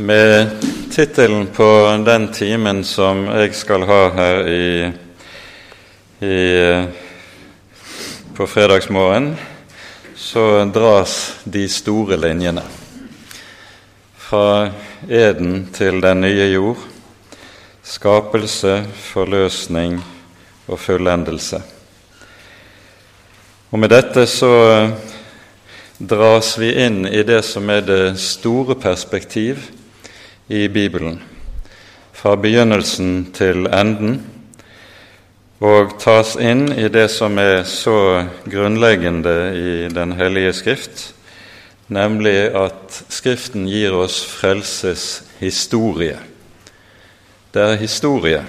med 0.00 0.50
tittelen 0.92 1.46
på 1.46 2.02
den 2.04 2.28
timen 2.32 2.84
som 2.84 3.26
jeg 3.26 3.54
skal 3.54 3.84
ha 3.84 4.00
her 4.14 4.46
i, 4.48 4.92
i, 6.24 6.38
på 8.36 8.46
fredagsmorgen, 8.46 9.34
så 10.16 10.64
dras 10.72 11.16
de 11.44 11.66
store 11.68 12.16
linjene. 12.16 12.62
Fra 14.16 14.70
eden 15.08 15.66
til 15.74 16.00
den 16.00 16.24
nye 16.24 16.46
jord, 16.52 16.86
skapelse, 17.84 18.78
forløsning 19.12 19.98
og 20.68 20.80
fullendelse. 20.80 21.60
Og 23.70 23.78
med 23.78 23.92
dette 23.92 24.24
så 24.30 24.54
dras 25.98 26.54
vi 26.58 26.72
inn 26.86 27.04
i 27.06 27.20
det 27.26 27.42
som 27.44 27.68
er 27.70 27.84
det 27.84 28.16
store 28.22 28.78
perspektiv 28.80 29.60
i 30.50 30.68
Bibelen, 30.68 31.20
fra 32.12 32.34
begynnelsen 32.34 33.28
til 33.32 33.68
enden, 33.70 34.16
og 35.62 35.92
tas 36.02 36.32
inn 36.40 36.72
i 36.74 36.88
det 36.90 37.06
som 37.12 37.38
er 37.38 37.62
så 37.68 38.24
grunnleggende 38.50 39.34
i 39.54 39.74
Den 39.94 40.16
hellige 40.18 40.52
Skrift, 40.58 41.04
nemlig 41.86 42.50
at 42.56 42.98
Skriften 43.08 43.68
gir 43.70 43.94
oss 43.94 44.24
frelseshistorie. 44.26 46.18
Det 47.54 47.62
er 47.62 47.78
historie. 47.78 48.42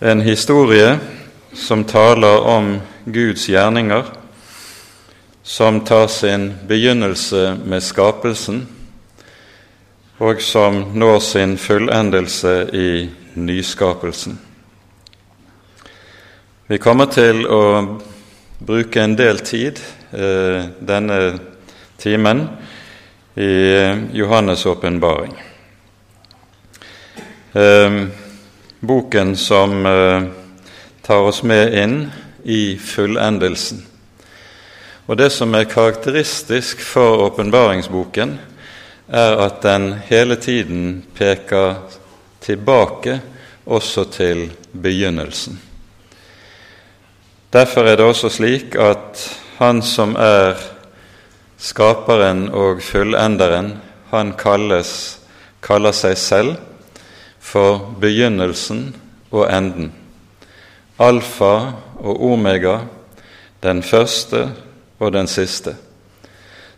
En 0.00 0.22
historie 0.22 0.98
som 1.54 1.82
taler 1.84 2.46
om 2.46 2.76
Guds 3.06 3.48
gjerninger, 3.50 4.06
som 5.48 5.80
tar 5.80 6.06
sin 6.06 6.54
begynnelse 6.66 7.56
med 7.64 7.82
skapelsen, 7.82 8.66
og 10.18 10.42
som 10.42 10.82
når 10.94 11.20
sin 11.20 11.54
fullendelse 11.58 12.68
i 12.72 13.08
nyskapelsen. 13.34 14.36
Vi 16.66 16.78
kommer 16.78 17.08
til 17.08 17.46
å 17.48 17.62
bruke 18.60 19.00
en 19.00 19.16
del 19.16 19.40
tid 19.40 19.80
eh, 20.12 20.68
denne 20.84 21.18
timen 21.96 22.44
i 23.34 23.50
Johannes' 24.20 24.68
åpenbaring. 24.68 25.32
Eh, 27.56 28.02
boken 28.80 29.36
som 29.36 29.86
eh, 29.86 30.22
tar 31.02 31.30
oss 31.32 31.42
med 31.42 31.72
inn 31.72 32.02
i 32.44 32.76
fullendelsen. 32.76 33.86
Og 35.08 35.16
Det 35.16 35.30
som 35.32 35.54
er 35.54 35.64
karakteristisk 35.64 36.80
for 36.84 37.22
åpenbaringsboken, 37.24 38.38
er 39.08 39.36
at 39.40 39.62
den 39.62 39.94
hele 40.04 40.36
tiden 40.36 41.04
peker 41.16 41.80
tilbake 42.44 43.20
også 43.66 44.04
til 44.12 44.50
begynnelsen. 44.72 45.60
Derfor 47.52 47.88
er 47.88 47.96
det 47.96 48.04
også 48.04 48.28
slik 48.28 48.76
at 48.76 49.24
han 49.56 49.80
som 49.82 50.12
er 50.20 50.60
skaperen 51.56 52.50
og 52.52 52.82
fullenderen, 52.82 53.78
han 54.10 54.34
kalles, 54.36 55.18
kaller 55.62 55.92
seg 55.96 56.18
selv 56.20 56.54
for 57.40 57.96
begynnelsen 58.00 58.92
og 59.32 59.48
enden. 59.48 59.92
Alfa 61.00 61.72
og 61.96 62.24
omega, 62.32 62.78
den 63.62 63.82
første 63.82 64.50
og 64.98 65.12
den 65.12 65.26
siste. 65.26 65.76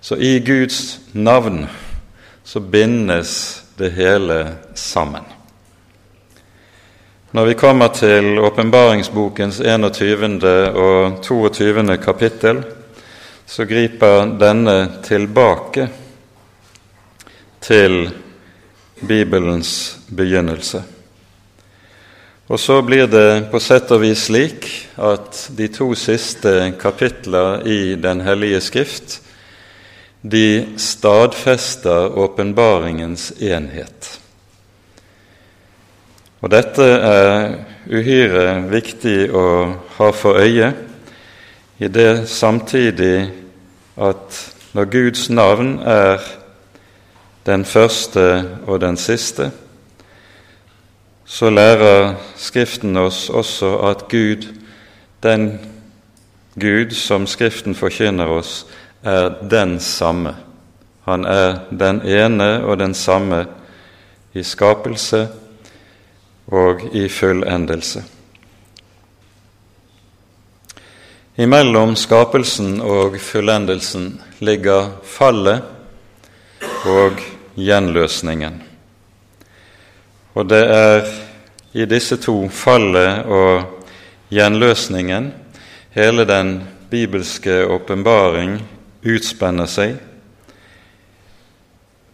Så 0.00 0.16
i 0.16 0.38
Guds 0.40 1.00
navn 1.12 1.66
så 2.44 2.60
bindes 2.60 3.62
det 3.78 3.92
hele 3.92 4.56
sammen. 4.74 5.24
Når 7.32 7.44
vi 7.44 7.54
kommer 7.54 7.88
til 7.88 8.38
åpenbaringsbokens 8.38 9.60
21. 9.60 10.24
og 10.74 11.22
22. 11.22 11.96
kapittel, 12.02 12.64
så 13.46 13.64
griper 13.64 14.38
denne 14.38 14.88
tilbake 15.02 15.88
til 17.60 18.10
Bibelens 19.08 19.98
begynnelse. 20.16 20.82
Og 22.50 22.58
så 22.58 22.80
blir 22.82 23.06
det 23.06 23.50
på 23.52 23.60
sett 23.62 23.92
og 23.94 24.02
vis 24.02 24.24
slik 24.26 24.66
at 24.98 25.44
de 25.54 25.68
to 25.70 25.92
siste 25.94 26.72
kapitler 26.80 27.62
i 27.62 27.94
Den 27.94 28.24
hellige 28.26 28.60
skrift 28.60 29.20
de 30.22 30.66
stadfester 30.76 32.18
åpenbaringens 32.18 33.30
enhet. 33.40 34.18
Og 36.40 36.50
dette 36.52 36.84
er 36.84 37.54
uhyre 37.88 38.46
viktig 38.72 39.30
å 39.32 39.46
ha 39.96 40.10
for 40.16 40.40
øye 40.40 40.72
i 41.80 41.88
det 41.88 42.28
samtidig 42.28 43.30
at 43.96 44.42
når 44.76 44.92
Guds 44.92 45.28
navn 45.30 45.78
er 45.84 46.20
den 47.46 47.64
første 47.64 48.26
og 48.66 48.80
den 48.80 48.96
siste, 49.00 49.50
så 51.30 51.50
lærer 51.50 52.16
Skriften 52.36 52.96
oss 52.98 53.28
også 53.30 53.76
at 53.86 54.08
Gud, 54.10 54.48
den 55.22 55.60
Gud 56.58 56.90
som 56.90 57.26
Skriften 57.30 57.76
forkynner 57.78 58.26
oss, 58.34 58.64
er 59.02 59.28
den 59.50 59.78
samme. 59.80 60.34
Han 61.06 61.24
er 61.24 61.60
den 61.70 62.00
ene 62.02 62.64
og 62.64 62.78
den 62.78 62.94
samme 62.94 63.44
i 64.34 64.42
skapelse 64.42 65.28
og 66.50 66.82
i 66.92 67.08
fullendelse. 67.08 68.02
Imellom 71.38 71.94
skapelsen 71.96 72.80
og 72.80 73.20
fullendelsen 73.22 74.16
ligger 74.42 74.90
fallet 75.04 75.62
og 76.90 77.22
gjenløsningen. 77.54 78.69
Og 80.34 80.46
det 80.48 80.62
er 80.70 81.08
i 81.72 81.86
disse 81.90 82.16
to, 82.22 82.48
fallet 82.48 83.26
og 83.26 83.80
gjenløsningen, 84.30 85.30
hele 85.94 86.26
den 86.26 86.60
bibelske 86.90 87.64
åpenbaring 87.66 88.58
utspenner 89.06 89.70
seg. 89.70 89.96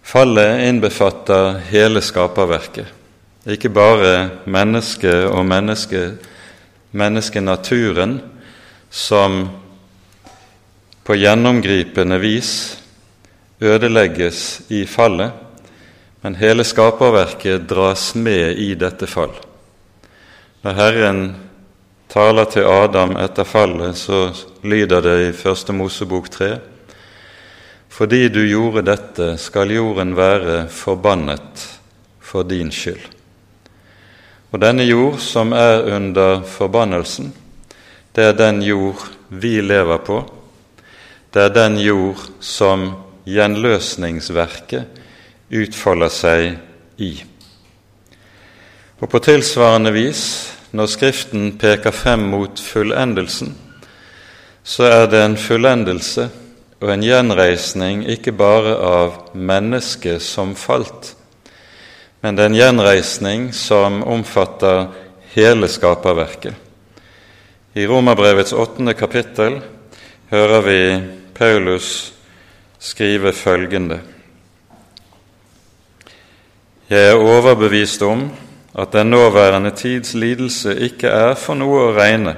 Fallet 0.06 0.62
innbefatter 0.68 1.58
hele 1.70 2.00
skaperverket, 2.04 2.88
ikke 3.46 3.72
bare 3.74 4.12
mennesket 4.46 5.26
og 5.28 5.44
menneske, 5.48 6.02
menneskenaturen, 6.96 8.20
som 8.90 9.42
på 11.06 11.14
gjennomgripende 11.18 12.18
vis 12.22 12.52
ødelegges 13.60 14.62
i 14.72 14.84
fallet, 14.88 15.45
men 16.26 16.34
hele 16.34 16.64
skaperverket 16.64 17.68
dras 17.68 18.14
med 18.14 18.58
i 18.58 18.74
dette 18.74 19.06
fall. 19.06 19.30
Når 20.66 20.72
Herren 20.74 21.20
taler 22.10 22.48
til 22.50 22.66
Adam 22.66 23.12
etter 23.22 23.46
fallet, 23.46 23.94
så 23.94 24.32
lyder 24.66 25.04
det 25.06 25.14
i 25.22 25.36
Første 25.38 25.70
Mosebok 25.70 26.26
3.: 26.34 26.48
Fordi 27.88 28.28
du 28.28 28.40
gjorde 28.42 28.82
dette, 28.90 29.36
skal 29.38 29.70
jorden 29.70 30.16
være 30.18 30.66
forbannet 30.66 31.62
for 32.18 32.42
din 32.42 32.74
skyld. 32.74 33.06
Og 34.50 34.58
denne 34.66 34.82
jord 34.82 35.22
som 35.22 35.54
er 35.54 35.94
under 35.94 36.42
forbannelsen, 36.42 37.30
det 38.18 38.32
er 38.32 38.38
den 38.42 38.62
jord 38.66 39.06
vi 39.28 39.60
lever 39.60 40.02
på. 40.02 40.24
Det 41.30 41.42
er 41.42 41.54
den 41.62 41.78
jord 41.78 42.18
som 42.40 42.90
gjenløsningsverket 43.22 45.05
utfolder 45.50 46.12
seg 46.12 46.56
i. 47.02 47.12
Og 48.96 49.10
på 49.12 49.20
tilsvarende 49.20 49.92
vis, 49.92 50.22
når 50.72 50.90
Skriften 50.90 51.52
peker 51.60 51.94
frem 51.94 52.26
mot 52.32 52.60
fullendelsen, 52.60 53.52
så 54.66 54.88
er 54.88 55.06
det 55.10 55.20
en 55.22 55.36
fullendelse 55.38 56.26
og 56.82 56.90
en 56.92 57.04
gjenreisning 57.04 58.02
ikke 58.10 58.34
bare 58.36 58.74
av 58.82 59.14
mennesket 59.32 60.22
som 60.24 60.56
falt, 60.58 61.14
men 62.20 62.36
det 62.36 62.42
er 62.42 62.50
en 62.50 62.58
gjenreisning 62.58 63.46
som 63.54 64.02
omfatter 64.02 64.88
hele 65.36 65.68
skaperverket. 65.70 66.54
I 67.76 67.84
Romerbrevets 67.86 68.56
åttende 68.56 68.96
kapittel 68.96 69.60
hører 70.32 70.62
vi 70.64 70.80
Paulus 71.36 72.12
skrive 72.80 73.32
følgende.: 73.36 74.00
Jeg 76.86 77.08
er 77.10 77.18
overbevist 77.18 78.02
om 78.06 78.28
at 78.78 78.92
den 78.92 79.10
nåværende 79.10 79.70
tids 79.74 80.14
lidelse 80.14 80.76
ikke 80.86 81.10
er 81.10 81.32
for 81.34 81.58
noe 81.58 81.80
å 81.88 81.94
regne 81.96 82.36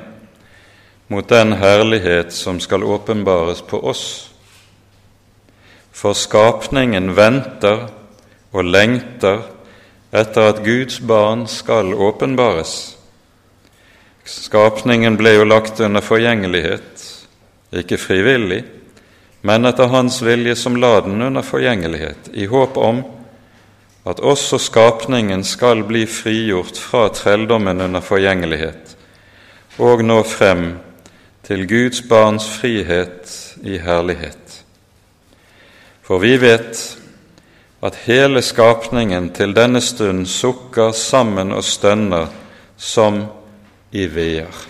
mot 1.12 1.28
den 1.28 1.52
herlighet 1.60 2.32
som 2.32 2.56
skal 2.60 2.84
åpenbares 2.84 3.60
på 3.62 3.80
oss. 3.84 4.24
for 5.92 6.14
skapningen 6.14 7.16
venter 7.16 7.88
og 8.52 8.64
lengter 8.64 9.40
etter 10.12 10.48
at 10.52 10.62
Guds 10.64 11.00
barn 11.00 11.46
skal 11.50 11.90
åpenbares. 11.90 12.96
Skapningen 14.24 15.16
ble 15.18 15.34
jo 15.34 15.44
lagt 15.44 15.80
under 15.80 16.00
forgjengelighet, 16.00 17.02
ikke 17.72 17.98
frivillig, 17.98 18.62
men 19.42 19.66
etter 19.66 19.90
Hans 19.90 20.22
vilje 20.22 20.54
som 20.56 20.78
la 20.78 21.00
den 21.00 21.22
under 21.22 21.42
forgjengelighet, 21.42 22.30
i 22.32 22.46
håp 22.46 22.76
om 22.76 23.02
at 24.06 24.20
også 24.20 24.58
skapningen 24.58 25.44
skal 25.44 25.82
bli 25.88 26.06
frigjort 26.06 26.78
fra 26.78 27.08
trelldommen 27.14 27.80
under 27.80 28.00
forgjengelighet 28.04 28.94
og 29.78 30.02
nå 30.04 30.22
frem 30.26 30.64
til 31.46 31.66
Guds 31.70 32.02
barns 32.08 32.48
frihet 32.50 33.30
i 33.62 33.78
herlighet. 33.78 34.64
For 36.02 36.18
vi 36.18 36.34
vet 36.40 36.80
at 37.84 38.00
hele 38.08 38.42
skapningen 38.42 39.30
til 39.34 39.54
denne 39.54 39.80
stund 39.80 40.26
sukker 40.26 40.92
sammen 40.92 41.54
og 41.54 41.64
stønner 41.64 42.26
som 42.76 43.22
i 43.94 44.06
veer. 44.10 44.64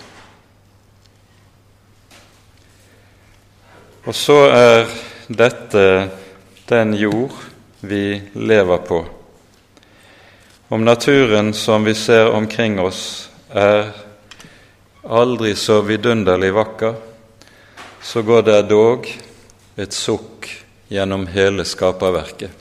Og 4.05 4.15
så 4.15 4.39
er 4.53 4.89
dette 5.27 5.85
den 6.69 6.93
jord 6.97 7.33
vi 7.81 8.21
lever 8.33 8.85
på. 8.85 9.05
Om 10.71 10.85
naturen 10.85 11.53
som 11.53 11.83
vi 11.83 11.95
ser 11.95 12.29
omkring 12.29 12.79
oss, 12.79 13.29
er 13.49 13.87
aldri 15.03 15.55
så 15.55 15.79
vidunderlig 15.81 16.51
vakker, 16.53 16.93
så 18.01 18.21
går 18.21 18.45
det 18.45 18.59
dog 18.69 19.09
et 19.81 19.97
sukk 19.97 20.45
gjennom 20.93 21.25
hele 21.33 21.65
skaperverket. 21.65 22.53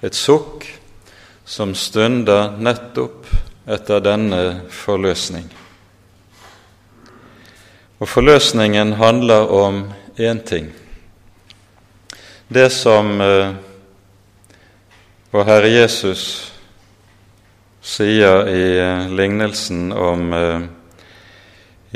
Et 0.00 0.16
sukk 0.16 0.64
som 1.44 1.76
stunder 1.76 2.56
nettopp 2.56 3.28
etter 3.68 4.00
denne 4.00 4.42
forløsning. 4.72 5.44
Og 8.00 8.08
forløsningen 8.08 8.96
handler 8.96 9.52
om 9.52 9.90
én 10.16 10.40
ting. 10.40 10.72
Det 12.48 12.70
som 12.72 13.18
eh, 13.20 13.56
vår 15.30 15.44
Herre 15.44 15.76
Jesus 15.82 16.54
sier 17.88 18.48
i 18.52 18.64
eh, 18.78 19.08
lignelsen 19.08 19.92
om 19.92 20.32
eh, 20.32 20.60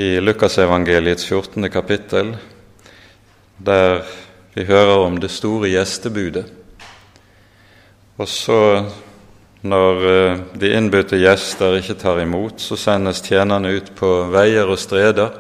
i 0.01 0.21
Lukasevangeliets 0.21 1.27
14. 1.29 1.69
kapittel, 1.71 2.33
der 3.57 4.01
vi 4.55 4.65
hører 4.65 5.05
om 5.05 5.19
det 5.21 5.31
store 5.31 5.69
gjestebudet. 5.69 6.47
Og 8.17 8.29
så, 8.29 8.63
når 9.69 10.03
eh, 10.15 10.41
de 10.65 10.73
innbudte 10.79 11.21
gjester 11.21 11.77
ikke 11.83 11.99
tar 12.01 12.25
imot, 12.25 12.65
så 12.65 12.81
sendes 12.81 13.21
tjenerne 13.29 13.77
ut 13.77 13.93
på 13.99 14.15
veier 14.33 14.73
og 14.73 14.81
streder, 14.81 15.37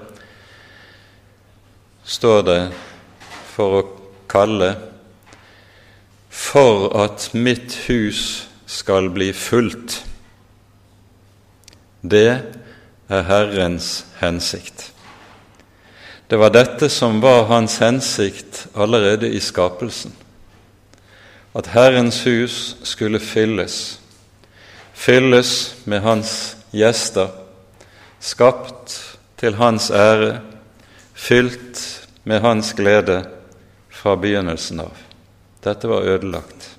står 2.05 2.47
det 2.51 2.61
for 3.55 3.81
å 3.81 3.85
kalle 4.29 4.75
for 6.29 6.91
at 7.07 7.31
mitt 7.33 7.87
hus 7.89 8.43
skal 8.69 9.09
bli 9.13 9.33
fullt. 9.33 10.03
Det 12.03 12.43
er 13.09 13.23
Herrens 13.23 14.05
hensikt. 14.19 14.93
Det 16.27 16.39
var 16.41 16.51
dette 16.51 16.89
som 16.89 17.21
var 17.21 17.45
hans 17.51 17.79
hensikt 17.79 18.67
allerede 18.75 19.29
i 19.31 19.41
skapelsen. 19.41 20.15
At 21.55 21.69
Herrens 21.75 22.23
hus 22.25 22.77
skulle 22.83 23.21
fylles, 23.21 24.01
fylles 24.95 25.75
med 25.85 26.01
hans 26.01 26.57
gjester, 26.73 27.29
skapt 28.21 28.97
til 29.37 29.55
hans 29.61 29.91
ære, 29.91 30.41
fylt 31.15 32.09
med 32.25 32.41
hans 32.41 32.73
glede 32.73 33.21
fra 33.93 34.17
begynnelsen 34.17 34.81
av. 34.81 34.97
Dette 35.63 35.89
var 35.89 36.09
ødelagt. 36.09 36.71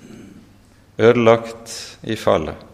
Ødelagt 0.97 1.97
i 2.03 2.15
fallet. 2.15 2.72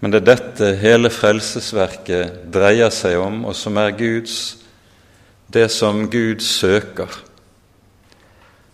Men 0.00 0.12
det 0.12 0.22
er 0.22 0.28
dette 0.30 0.68
hele 0.80 1.10
frelsesverket 1.12 2.46
dreier 2.52 2.92
seg 2.94 3.18
om, 3.20 3.42
og 3.44 3.56
som 3.56 3.76
er 3.76 3.92
Guds, 3.98 4.56
det 5.52 5.68
som 5.72 6.06
Gud 6.10 6.40
søker. 6.40 7.12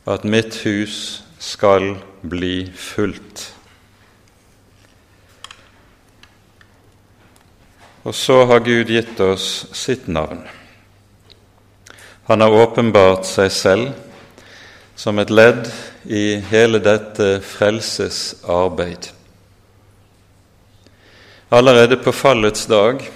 At 0.07 0.23
mitt 0.23 0.61
hus 0.63 1.25
skal 1.43 1.97
bli 2.23 2.69
fullt. 2.71 3.49
Og 8.07 8.15
så 8.15 8.45
har 8.47 8.63
Gud 8.63 8.87
gitt 8.87 9.19
oss 9.21 9.67
sitt 9.75 10.07
navn. 10.07 10.45
Han 12.31 12.43
har 12.43 12.55
åpenbart 12.55 13.27
seg 13.27 13.51
selv 13.51 13.91
som 14.95 15.19
et 15.19 15.31
ledd 15.31 15.67
i 16.07 16.39
hele 16.53 16.79
dette 16.83 17.41
frelsesarbeid. 17.43 19.16
Allerede 21.49 21.97
på 21.97 22.13
fallets 22.13 22.67
dag 22.67 23.11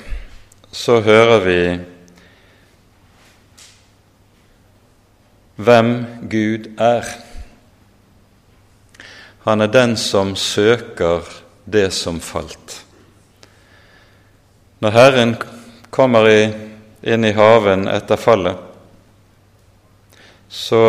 så 0.71 1.01
hører 1.01 1.41
vi 1.43 1.63
hvem 5.59 5.91
Gud 6.31 6.69
er. 6.79 7.09
Han 9.43 9.61
er 9.61 9.73
den 9.75 9.97
som 9.97 10.37
søker 10.37 11.27
det 11.67 11.89
som 11.93 12.21
falt. 12.23 12.85
Når 14.79 14.95
Herren 14.95 15.35
kommer 15.91 16.31
inn 16.31 17.27
i 17.27 17.35
haven 17.35 17.89
etter 17.91 18.17
fallet, 18.17 18.63
så 20.47 20.85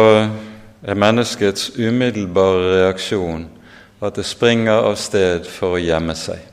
er 0.86 1.04
menneskets 1.08 1.72
umiddelbare 1.74 2.70
reaksjon 2.78 3.50
at 3.98 4.22
det 4.22 4.30
springer 4.30 4.86
av 4.94 5.02
sted 5.02 5.50
for 5.50 5.80
å 5.80 5.82
gjemme 5.82 6.14
seg. 6.14 6.51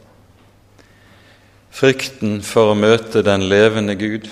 Frykten 1.74 2.40
for 2.42 2.72
å 2.72 2.78
møte 2.78 3.22
den 3.26 3.44
levende 3.50 3.94
Gud, 3.98 4.28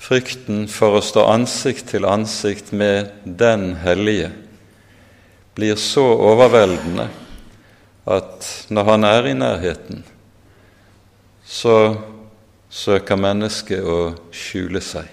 frykten 0.00 0.66
for 0.68 0.98
å 0.98 1.04
stå 1.04 1.26
ansikt 1.32 1.92
til 1.92 2.08
ansikt 2.08 2.72
med 2.72 3.12
Den 3.24 3.74
hellige, 3.84 4.32
blir 5.54 5.78
så 5.78 6.02
overveldende 6.02 7.08
at 8.04 8.48
når 8.68 8.90
han 8.90 9.06
er 9.08 9.28
i 9.30 9.36
nærheten, 9.38 10.02
så 11.44 11.76
søker 12.74 13.20
mennesket 13.20 13.84
å 13.86 13.98
skjule 14.34 14.82
seg. 14.82 15.06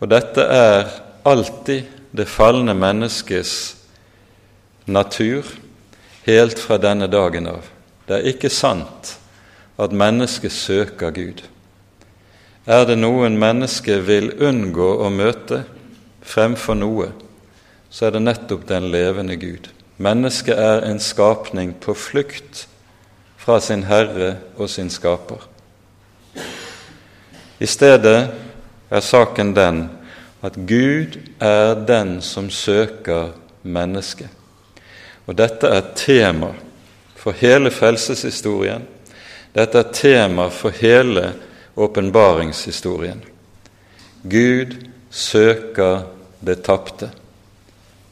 Og 0.00 0.10
dette 0.12 0.42
er 0.42 0.88
alltid 1.26 1.86
det 2.16 2.28
falne 2.28 2.74
menneskets 2.76 3.76
natur 4.86 5.46
helt 6.26 6.60
fra 6.60 6.78
denne 6.80 7.08
dagen 7.10 7.48
av. 7.50 7.75
Det 8.06 8.16
er 8.16 8.30
ikke 8.30 8.50
sant 8.52 9.16
at 9.78 9.92
mennesket 9.92 10.52
søker 10.52 11.10
Gud. 11.10 11.42
Er 12.66 12.84
det 12.86 12.98
noen 12.98 13.36
mennesket 13.38 14.06
vil 14.06 14.32
unngå 14.42 14.88
å 15.02 15.10
møte 15.10 15.64
fremfor 16.26 16.78
noe, 16.78 17.10
så 17.90 18.08
er 18.08 18.16
det 18.16 18.24
nettopp 18.24 18.66
den 18.68 18.88
levende 18.90 19.36
Gud. 19.38 19.68
Mennesket 20.02 20.58
er 20.58 20.82
en 20.88 20.98
skapning 21.00 21.74
på 21.80 21.94
flukt 21.94 22.66
fra 23.40 23.60
sin 23.62 23.86
Herre 23.86 24.36
og 24.56 24.70
sin 24.70 24.90
Skaper. 24.90 25.46
I 27.58 27.66
stedet 27.70 28.18
er 28.90 29.00
saken 29.00 29.54
den 29.56 29.86
at 30.44 30.58
Gud 30.68 31.16
er 31.40 31.78
den 31.88 32.18
som 32.22 32.50
søker 32.50 33.32
mennesket. 33.62 34.28
Og 35.26 35.38
dette 35.38 35.70
er 35.70 35.94
tema 35.96 36.52
for 37.26 37.32
hele 37.32 37.70
frelseshistorien. 37.74 38.84
Dette 39.52 39.80
er 39.80 39.88
tema 39.90 40.44
for 40.50 40.70
hele 40.70 41.32
åpenbaringshistorien. 41.74 43.18
Gud 44.22 44.76
søker 45.10 46.04
det 46.40 46.62
tapte, 46.62 47.08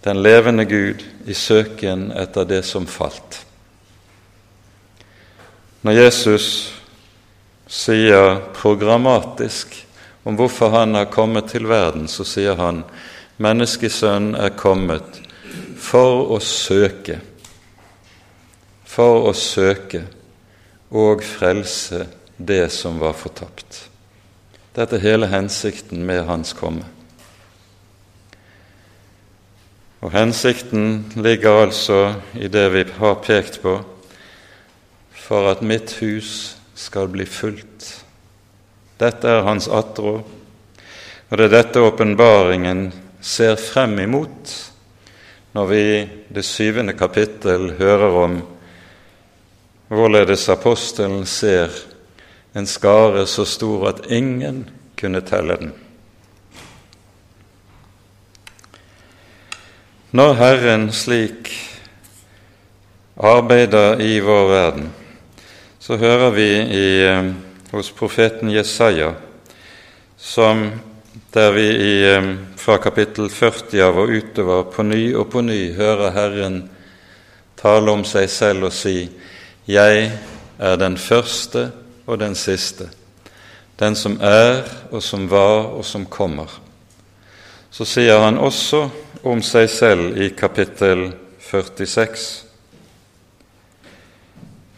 den 0.02 0.18
levende 0.22 0.64
Gud 0.66 1.04
i 1.30 1.34
søken 1.34 2.08
etter 2.10 2.48
det 2.50 2.64
som 2.66 2.88
falt. 2.90 3.38
Når 5.86 5.94
Jesus 5.94 6.48
sier 7.70 8.40
programmatisk 8.56 9.76
om 10.26 10.34
hvorfor 10.34 10.74
han 10.74 10.98
har 10.98 11.06
kommet 11.14 11.52
til 11.54 11.70
verden, 11.70 12.10
så 12.10 12.26
sier 12.26 12.58
han 12.58 12.82
menneskesønnen 13.38 14.34
er 14.34 14.58
kommet 14.58 15.22
for 15.78 16.34
å 16.34 16.40
søke 16.42 17.20
for 18.94 19.26
å 19.28 19.32
søke 19.34 20.04
og 20.94 21.24
frelse 21.26 22.04
det 22.38 22.68
som 22.70 23.00
var 23.02 23.16
fortapt. 23.18 23.88
Dette 24.74 24.98
er 24.98 25.06
hele 25.06 25.30
hensikten 25.30 26.02
med 26.06 26.24
hans 26.28 26.54
komme. 26.54 26.86
Og 30.04 30.12
hensikten 30.12 31.12
ligger 31.16 31.64
altså 31.64 31.98
i 32.36 32.50
det 32.52 32.66
vi 32.74 32.84
har 32.98 33.20
pekt 33.24 33.62
på, 33.62 33.78
for 35.24 35.48
at 35.48 35.62
mitt 35.64 35.94
hus 36.02 36.56
skal 36.76 37.08
bli 37.08 37.24
fullt. 37.24 37.86
Dette 39.00 39.30
er 39.30 39.46
hans 39.46 39.70
attrå, 39.70 40.18
og 41.30 41.38
det 41.40 41.48
er 41.48 41.54
dette 41.54 41.82
åpenbaringen 41.82 42.90
ser 43.24 43.56
frem 43.56 43.96
imot 44.04 44.52
når 45.54 45.70
vi 45.70 45.80
i 45.80 46.02
det 46.34 46.44
syvende 46.44 46.92
kapittel 46.98 47.70
hører 47.78 48.18
om 48.20 48.36
hvorledes 49.94 50.48
apostelen 50.48 51.26
ser 51.26 51.70
en 52.54 52.66
skare 52.66 53.26
så 53.26 53.44
stor 53.44 53.88
at 53.88 54.06
ingen 54.10 54.64
kunne 55.00 55.22
telle 55.26 55.56
den. 55.58 55.72
Når 60.14 60.34
Herren 60.38 60.92
slik 60.94 61.50
arbeider 63.18 63.98
i 64.02 64.20
vår 64.22 64.48
verden, 64.48 64.92
så 65.82 65.96
hører 65.98 66.30
vi 66.30 66.48
i, 66.62 66.86
eh, 67.02 67.32
hos 67.72 67.90
profeten 67.90 68.50
Jesaja, 68.50 69.14
som 70.16 70.70
der 71.34 71.50
vi 71.52 71.66
i, 71.66 72.14
eh, 72.14 72.34
fra 72.56 72.78
kapittel 72.78 73.30
40 73.30 73.82
av 73.82 73.98
og 73.98 74.08
utover 74.08 74.62
på 74.62 74.82
ny 74.82 75.14
og 75.14 75.30
på 75.30 75.42
ny 75.42 75.74
hører 75.74 76.10
Herren 76.10 76.70
tale 77.56 77.90
om 77.90 78.04
seg 78.04 78.30
selv 78.30 78.64
og 78.64 78.72
si:" 78.72 79.08
Jeg 79.68 80.12
er 80.58 80.76
den 80.76 80.98
første 80.98 81.70
og 82.06 82.20
den 82.20 82.34
siste, 82.34 82.90
den 83.80 83.96
som 83.96 84.18
er 84.20 84.62
og 84.90 85.02
som 85.02 85.30
var 85.30 85.72
og 85.72 85.84
som 85.84 86.06
kommer. 86.06 86.60
Så 87.70 87.84
sier 87.88 88.20
han 88.20 88.38
også 88.38 88.88
om 89.24 89.40
seg 89.42 89.70
selv 89.72 90.18
i 90.20 90.28
kapittel 90.36 91.08
46. 91.40 92.44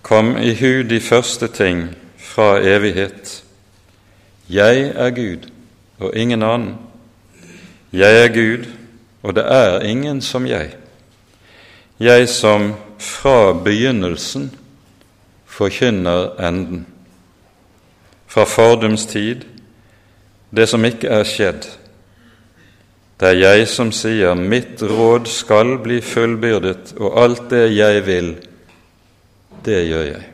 Kom 0.07 0.37
i 0.39 0.55
hu 0.55 0.83
de 0.87 1.01
første 1.01 1.49
ting 1.49 1.89
fra 2.17 2.61
evighet. 2.63 3.43
Jeg 4.49 4.93
er 4.95 5.11
Gud 5.11 5.49
og 5.99 6.15
ingen 6.17 6.43
annen. 6.43 6.77
Jeg 7.93 8.23
er 8.23 8.29
Gud, 8.29 8.67
og 9.23 9.35
det 9.35 9.45
er 9.51 9.81
ingen 9.81 10.21
som 10.23 10.47
jeg. 10.47 10.77
Jeg 11.99 12.29
som 12.29 12.75
fra 12.99 13.53
begynnelsen 13.53 14.51
forkynner 15.57 16.37
enden. 16.49 16.87
Fra 18.27 18.45
fordums 18.45 19.07
tid, 19.07 19.45
det 20.51 20.69
som 20.69 20.85
ikke 20.85 21.09
er 21.09 21.25
skjedd. 21.25 21.67
Det 23.21 23.31
er 23.33 23.41
jeg 23.41 23.69
som 23.73 23.93
sier, 23.97 24.37
mitt 24.37 24.83
råd 24.85 25.29
skal 25.33 25.79
bli 25.81 26.03
fullbyrdet, 26.05 26.93
og 27.01 27.17
alt 27.23 27.47
det 27.51 27.71
jeg 27.73 28.03
vil, 28.07 28.35
det 29.65 29.79
gjør 29.89 30.09
jeg. 30.11 30.27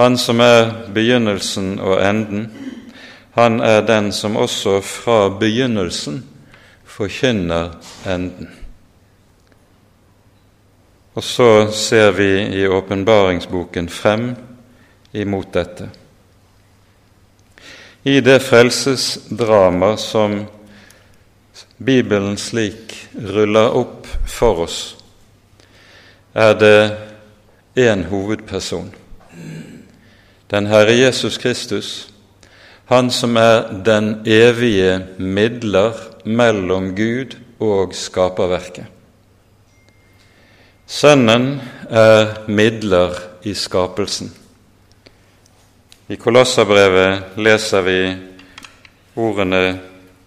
Han 0.00 0.16
som 0.18 0.40
er 0.40 0.70
begynnelsen 0.94 1.74
og 1.84 2.00
enden, 2.00 2.46
han 3.36 3.60
er 3.60 3.84
den 3.86 4.08
som 4.12 4.36
også 4.40 4.80
fra 4.80 5.28
begynnelsen 5.28 6.22
forkynner 6.88 7.76
enden. 8.08 8.48
Og 11.14 11.24
så 11.24 11.70
ser 11.72 12.10
vi 12.10 12.30
i 12.60 12.66
åpenbaringsboken 12.68 13.88
frem 13.88 14.34
imot 15.12 15.52
dette. 15.54 15.88
I 18.02 18.20
det 18.20 18.38
frelsesdrama 18.42 19.96
som 19.96 20.44
Bibelen 21.76 22.36
slik 22.38 22.94
ruller 23.14 23.74
opp 23.76 24.06
for 24.28 24.62
oss, 24.64 24.78
er 26.34 26.54
det 26.54 26.78
én 27.76 28.06
hovedperson. 28.08 28.94
Den 30.50 30.66
Herre 30.66 30.94
Jesus 30.96 31.38
Kristus, 31.38 32.06
Han 32.90 33.10
som 33.10 33.36
er 33.36 33.68
den 33.86 34.22
evige 34.26 35.06
midler 35.18 35.92
mellom 36.24 36.96
Gud 36.96 37.36
og 37.60 37.94
skaperverket. 37.94 38.84
Sønnen 40.90 41.60
er 41.86 42.48
midler 42.50 43.14
i 43.46 43.52
skapelsen. 43.54 44.32
I 46.10 46.18
Kolosserbrevet 46.18 47.38
leser 47.38 47.86
vi 47.86 47.98
ordene 49.14 49.62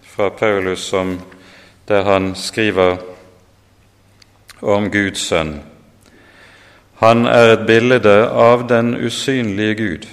fra 0.08 0.30
Paulus 0.32 0.86
som 0.88 1.18
der 1.84 2.08
han 2.08 2.32
skriver 2.32 2.96
om 4.64 4.88
Guds 4.88 5.28
sønn. 5.28 5.58
Han 7.04 7.28
er 7.28 7.52
et 7.58 7.68
bilde 7.68 8.18
av 8.32 8.64
den 8.72 8.94
usynlige 8.96 9.74
Gud, 9.84 10.10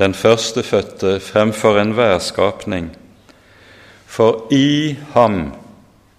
den 0.00 0.16
førstefødte 0.16 1.18
fremfor 1.20 1.76
enhver 1.84 2.18
skapning. 2.24 2.94
For 4.06 4.46
i 4.48 4.96
ham 5.12 5.42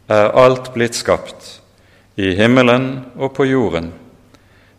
er 0.06 0.36
alt 0.38 0.76
blitt 0.78 0.96
skapt, 0.96 1.58
i 2.18 2.34
himmelen 2.36 3.06
og 3.16 3.34
på 3.38 3.46
jorden, 3.46 3.92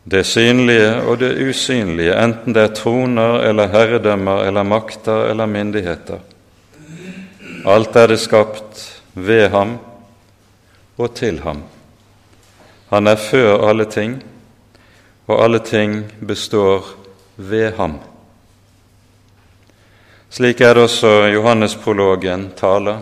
det 0.04 0.25
synlige 0.26 1.02
og 1.07 1.21
det 1.21 1.37
usynlige, 1.49 2.16
enten 2.18 2.54
det 2.57 2.62
er 2.64 2.75
troner 2.75 3.45
eller 3.47 3.71
herredømmer 3.71 4.42
eller 4.49 4.66
makter 4.66 5.28
eller 5.30 5.47
myndigheter. 5.47 6.18
Alt 7.66 7.97
er 7.97 8.07
det 8.07 8.21
skapt 8.21 9.02
ved 9.14 9.49
ham 9.52 9.78
og 10.99 11.14
til 11.14 11.40
ham. 11.45 11.62
Han 12.90 13.07
er 13.07 13.16
før 13.16 13.68
alle 13.68 13.85
ting, 13.85 14.18
og 15.26 15.45
alle 15.45 15.59
ting 15.59 16.04
består 16.26 16.87
ved 17.37 17.73
ham. 17.76 17.99
Slik 20.30 20.61
er 20.61 20.75
det 20.75 20.83
også 20.83 21.09
Johannesprologen 21.33 22.50
taler. 22.57 23.00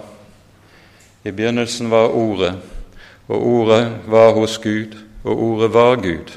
I 1.24 1.30
begynnelsen 1.30 1.90
var 1.90 2.08
Ordet, 2.14 2.54
og 3.28 3.46
Ordet 3.46 3.84
var 4.06 4.32
hos 4.36 4.58
Gud, 4.62 4.94
og 5.24 5.42
Ordet 5.42 5.72
var 5.74 5.96
Gud. 6.02 6.36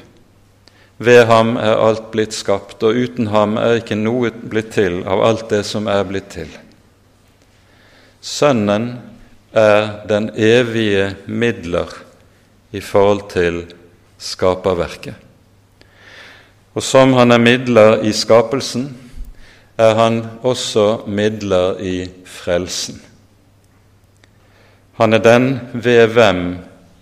Ved 0.98 1.24
ham 1.30 1.54
er 1.56 1.80
alt 1.80 2.10
blitt 2.12 2.34
skapt, 2.36 2.82
og 2.82 2.96
uten 2.96 3.30
ham 3.32 3.56
er 3.56 3.78
ikke 3.80 3.96
noe 3.96 4.32
blitt 4.34 4.74
til 4.76 5.00
av 5.08 5.22
alt 5.24 5.46
det 5.52 5.62
som 5.64 5.88
er 5.88 6.04
blitt 6.04 6.28
til. 6.34 6.50
Sønnen 8.20 8.92
er 9.56 10.04
den 10.10 10.28
evige 10.36 11.14
midler 11.26 11.88
i 12.72 12.82
forhold 12.84 13.30
til 13.32 13.62
skaperverket. 14.20 15.14
Og 16.74 16.84
som 16.84 17.14
han 17.16 17.32
er 17.32 17.42
midler 17.42 18.04
i 18.06 18.12
skapelsen, 18.14 18.90
er 19.80 19.94
han 19.96 20.20
også 20.42 21.06
midler 21.08 21.80
i 21.80 22.10
frelsen. 22.28 23.00
Han 25.00 25.16
er 25.16 25.24
den 25.24 25.46
ved 25.72 26.06
hvem 26.12 26.42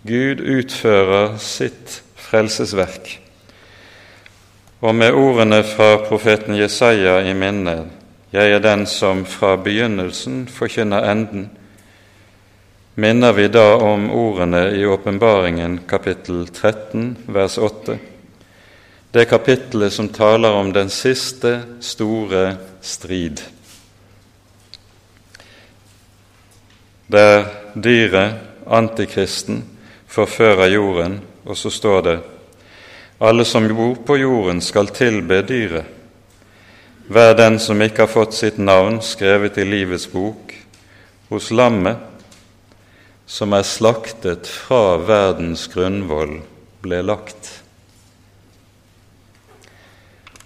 Gud 0.06 0.40
utfører 0.40 1.38
sitt 1.42 2.02
frelsesverk. 2.16 3.16
Og 4.80 4.94
med 4.94 5.16
ordene 5.16 5.62
fra 5.66 5.96
profeten 6.04 6.54
Jesaja 6.58 7.18
i 7.26 7.34
minne, 7.34 7.88
jeg 8.32 8.52
er 8.52 8.62
den 8.62 8.86
som 8.86 9.24
fra 9.26 9.56
begynnelsen 9.56 10.44
forkynner 10.52 11.08
enden, 11.10 11.48
minner 12.94 13.32
vi 13.32 13.48
da 13.48 13.72
om 13.82 14.10
ordene 14.10 14.68
i 14.76 14.84
Åpenbaringen 14.86 15.80
kapittel 15.88 16.46
13 16.46 17.16
vers 17.26 17.58
8 17.58 17.98
det 19.10 19.24
kapittelet 19.24 19.92
som 19.92 20.08
taler 20.08 20.52
om 20.52 20.72
den 20.72 20.90
siste 20.92 21.62
store 21.80 22.56
strid. 22.80 23.40
Der 27.08 27.46
dyret, 27.74 28.34
antikristen, 28.66 29.64
forfører 30.08 30.72
jorden, 30.72 31.20
og 31.44 31.56
så 31.56 31.70
står 31.70 32.02
det 32.06 32.18
alle 33.18 33.44
som 33.44 33.66
bor 33.74 33.96
på 34.06 34.16
jorden, 34.16 34.60
skal 34.62 34.92
tilbe 34.94 35.42
dyret. 35.42 35.86
Hver 37.08 37.34
den 37.34 37.56
som 37.58 37.80
ikke 37.82 38.04
har 38.04 38.12
fått 38.12 38.36
sitt 38.36 38.58
navn 38.60 39.00
skrevet 39.02 39.58
i 39.58 39.64
livets 39.64 40.06
bok, 40.12 40.52
hos 41.32 41.48
lammet, 41.50 41.96
som 43.26 43.52
er 43.56 43.64
slaktet 43.66 44.48
fra 44.48 44.98
verdens 45.00 45.66
grunnvoll, 45.72 46.38
ble 46.84 47.00
lagt. 47.04 47.48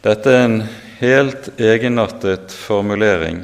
Dette 0.03 0.33
er 0.33 0.47
en 0.47 0.57
helt 1.03 1.51
egenartet 1.61 2.55
formulering, 2.55 3.43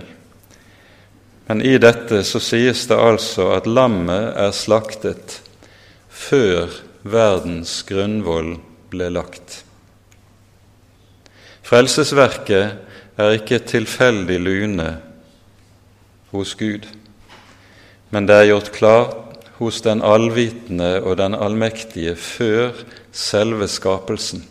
men 1.50 1.62
i 1.62 1.76
dette 1.80 2.22
så 2.26 2.40
sies 2.42 2.87
det 2.88 2.96
altså 2.96 3.50
at 3.56 3.68
lammet 3.68 4.32
er 4.38 4.56
slaktet 4.56 5.40
før 6.18 6.72
verdens 7.06 7.80
grunnvoll 7.88 8.56
ble 8.90 9.08
lagt. 9.14 9.62
Frelsesverket 11.68 13.20
er 13.20 13.37
ikke 13.37 13.60
tilfeldig 13.68 14.38
lune 14.40 14.88
hos 16.32 16.54
Gud. 16.58 16.87
men 18.10 18.25
det 18.26 18.34
er 18.34 18.46
gjort 18.48 18.72
klart 18.72 19.48
hos 19.58 19.82
den 19.84 20.00
allvitende 20.00 21.02
og 21.02 21.18
den 21.18 21.34
allmektige 21.34 22.14
før 22.16 22.72
selve 23.12 23.68
skapelsen. 23.68 24.46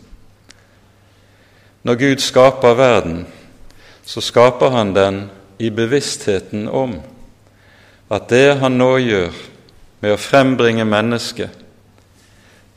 Når 1.82 1.94
Gud 1.94 2.22
skaper 2.22 2.74
verden, 2.78 3.26
så 4.04 4.20
skaper 4.20 4.70
han 4.70 4.94
den 4.94 5.30
i 5.58 5.70
bevisstheten 5.70 6.68
om 6.68 7.00
at 8.10 8.30
det 8.30 8.58
han 8.62 8.78
nå 8.78 8.92
gjør 9.02 9.34
med 10.00 10.14
å 10.14 10.20
frembringe 10.20 10.84
mennesket, 10.86 11.64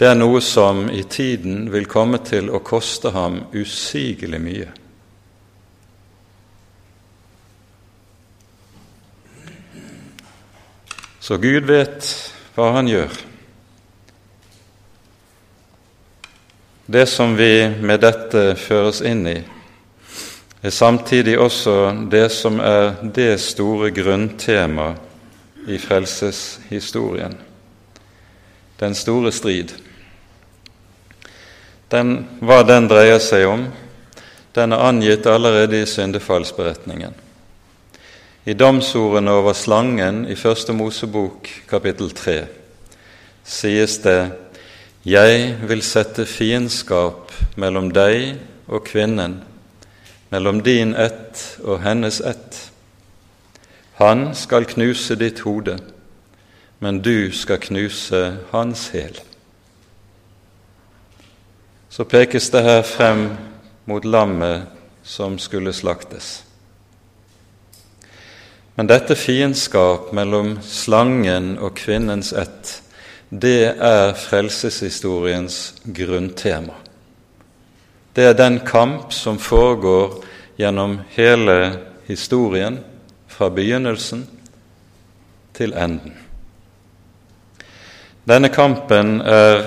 det 0.01 0.07
er 0.09 0.15
noe 0.17 0.39
som 0.41 0.87
i 0.89 1.03
tiden 1.05 1.67
vil 1.69 1.85
komme 1.85 2.17
til 2.25 2.47
å 2.49 2.63
koste 2.65 3.11
ham 3.13 3.43
usigelig 3.53 4.39
mye. 4.41 4.69
Så 11.21 11.37
Gud 11.37 11.69
vet 11.69 12.07
hva 12.55 12.71
han 12.79 12.89
gjør. 12.89 13.13
Det 16.91 17.05
som 17.05 17.37
vi 17.37 17.69
med 17.69 18.01
dette 18.01 18.55
føres 18.57 19.03
inn 19.05 19.21
i, 19.29 19.37
er 20.65 20.73
samtidig 20.73 21.37
også 21.39 21.77
det 22.09 22.25
som 22.33 22.57
er 22.57 22.97
det 23.13 23.35
store 23.45 23.93
grunntema 23.93 24.95
i 25.67 25.77
frelseshistorien 25.77 27.37
den 28.79 28.95
store 28.97 29.31
strid 29.31 29.75
den, 31.91 32.13
hva 32.39 32.61
den 32.63 32.87
dreier 32.87 33.19
seg 33.19 33.45
om, 33.49 33.65
den 34.55 34.71
er 34.71 34.85
angitt 34.87 35.27
allerede 35.27 35.81
i 35.81 35.87
syndefallsberetningen. 35.87 37.13
I 38.47 38.55
domsordene 38.57 39.35
over 39.37 39.53
slangen 39.53 40.23
i 40.31 40.37
Første 40.39 40.73
Mosebok 40.73 41.49
kapittel 41.69 42.11
3 42.15 42.37
sies 43.43 43.99
det:" 44.05 44.31
Jeg 45.03 45.55
vil 45.65 45.81
sette 45.81 46.25
fiendskap 46.29 47.31
mellom 47.57 47.89
deg 47.89 48.37
og 48.67 48.83
kvinnen, 48.85 49.41
mellom 50.29 50.61
din 50.61 50.93
ett 50.95 51.57
og 51.63 51.81
hennes 51.81 52.21
ett. 52.21 52.70
Han 54.01 54.31
skal 54.35 54.65
knuse 54.65 55.15
ditt 55.15 55.43
hode, 55.45 55.77
men 56.81 57.03
du 57.05 57.29
skal 57.31 57.61
knuse 57.61 58.23
hans 58.49 58.89
hæl 58.95 59.21
så 61.91 62.05
pekes 62.05 62.49
det 62.49 62.61
her 62.63 62.81
frem 62.87 63.25
mot 63.85 64.05
lammet 64.05 64.63
som 65.03 65.35
skulle 65.39 65.73
slaktes. 65.75 66.43
Men 68.75 68.87
dette 68.87 69.17
fiendskap 69.19 70.13
mellom 70.15 70.53
slangen 70.63 71.57
og 71.59 71.75
kvinnens 71.75 72.31
ett, 72.31 72.77
det 73.29 73.73
er 73.75 74.13
frelseshistoriens 74.15 75.57
grunntema. 75.83 76.77
Det 78.15 78.29
er 78.29 78.39
den 78.39 78.61
kamp 78.63 79.11
som 79.13 79.39
foregår 79.39 80.15
gjennom 80.55 81.01
hele 81.11 81.57
historien, 82.07 82.79
fra 83.41 83.49
begynnelsen 83.49 84.27
til 85.57 85.71
enden. 85.73 86.13
Denne 88.29 88.51
kampen 88.53 89.15
er 89.25 89.63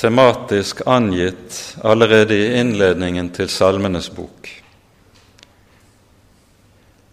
tematisk 0.00 0.80
angitt 0.88 1.58
allerede 1.84 2.38
i 2.38 2.54
innledningen 2.62 3.28
til 3.36 3.52
Salmenes 3.52 4.08
bok. 4.08 4.48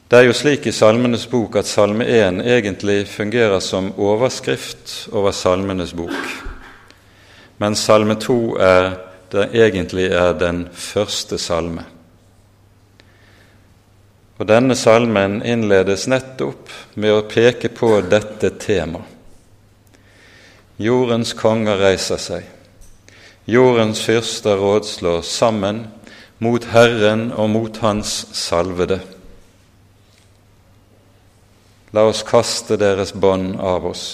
Det 0.08 0.22
er 0.22 0.30
jo 0.30 0.40
slik 0.40 0.72
i 0.72 0.76
Salmenes 0.80 1.28
bok 1.28 1.60
at 1.60 1.68
Salme 1.68 2.08
1 2.08 2.40
egentlig 2.40 3.02
fungerer 3.12 3.60
som 3.60 3.92
overskrift 4.00 5.10
over 5.12 5.36
Salmenes 5.36 5.92
bok, 5.92 6.36
mens 7.60 7.84
Salme 7.84 8.16
2 8.16 8.44
er 8.64 8.92
egentlig 9.52 10.08
er 10.08 10.40
den 10.40 10.70
første 10.72 11.36
salme. 11.38 11.91
Og 14.42 14.48
Denne 14.50 14.74
salmen 14.74 15.44
innledes 15.46 16.08
nettopp 16.10 16.72
med 16.98 17.14
å 17.14 17.26
peke 17.30 17.70
på 17.70 18.00
dette 18.10 18.50
temaet. 18.58 19.06
Jordens 20.82 21.36
konger 21.38 21.78
reiser 21.78 22.18
seg. 22.18 22.48
Jordens 23.46 24.02
fyrster 24.02 24.58
rådslår 24.58 25.22
sammen 25.22 25.84
mot 26.42 26.66
Herren 26.74 27.28
og 27.38 27.52
mot 27.54 27.78
Hans 27.84 28.16
salvede. 28.34 28.98
La 31.94 32.08
oss 32.10 32.26
kaste 32.26 32.82
deres 32.82 33.14
bånd 33.14 33.60
av 33.62 33.86
oss. 33.94 34.06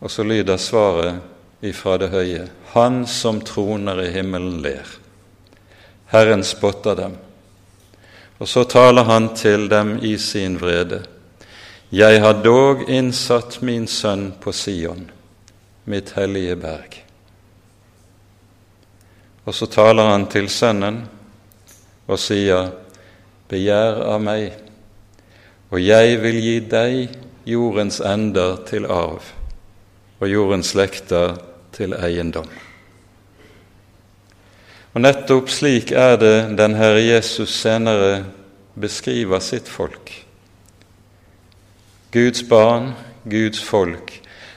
Og 0.00 0.08
så 0.08 0.24
lyder 0.24 0.56
svaret 0.56 1.20
ifra 1.60 2.00
det 2.00 2.14
høye. 2.16 2.48
Han 2.72 3.02
som 3.04 3.44
troner 3.44 4.06
i 4.06 4.12
himmelen, 4.16 4.62
ler. 4.64 4.88
Herren 6.16 6.48
spotter 6.48 6.96
dem. 6.96 7.18
Og 8.38 8.48
så 8.48 8.64
taler 8.64 9.04
han 9.04 9.32
til 9.34 9.68
dem 9.70 9.96
i 10.02 10.16
sin 10.18 10.58
vrede. 10.60 11.02
Jeg 11.90 12.20
har 12.20 12.42
dog 12.44 12.84
innsatt 12.90 13.62
min 13.62 13.86
sønn 13.88 14.32
på 14.40 14.52
Sion, 14.52 15.08
mitt 15.84 16.12
hellige 16.14 16.56
berg. 16.60 16.98
Og 19.48 19.54
så 19.56 19.66
taler 19.66 20.10
han 20.12 20.26
til 20.28 20.50
sønnen 20.52 21.00
og 22.06 22.20
sier, 22.20 22.70
Begjær 23.48 24.02
av 24.04 24.20
meg, 24.20 24.52
og 25.72 25.80
jeg 25.80 26.18
vil 26.20 26.36
gi 26.44 26.56
deg 26.68 27.14
jordens 27.48 27.96
ender 28.04 28.58
til 28.68 28.84
arv 28.92 29.24
og 30.20 30.28
jordens 30.28 30.74
slekter 30.74 31.38
til 31.72 31.96
eiendom. 31.96 32.67
Og 34.98 35.02
Nettopp 35.04 35.46
slik 35.54 35.92
er 35.94 36.16
det 36.18 36.56
den 36.58 36.72
Herre 36.74 36.98
Jesus 36.98 37.52
senere 37.54 38.24
beskriver 38.74 39.38
sitt 39.38 39.68
folk. 39.70 40.10
Guds 42.10 42.42
barn, 42.48 42.88
Guds 43.22 43.60
folk, 43.62 44.10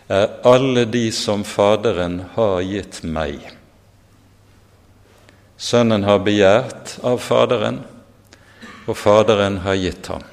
er 0.09 0.31
alle 0.41 0.87
de 0.89 1.03
som 1.13 1.43
Faderen 1.45 2.23
har 2.33 2.55
gitt 2.65 3.03
meg. 3.05 3.37
Sønnen 5.61 6.07
har 6.09 6.25
begjært 6.25 6.95
av 7.05 7.21
Faderen, 7.21 7.83
og 8.89 8.97
Faderen 8.97 9.59
har 9.61 9.77
gitt 9.77 10.09
ham. 10.09 10.25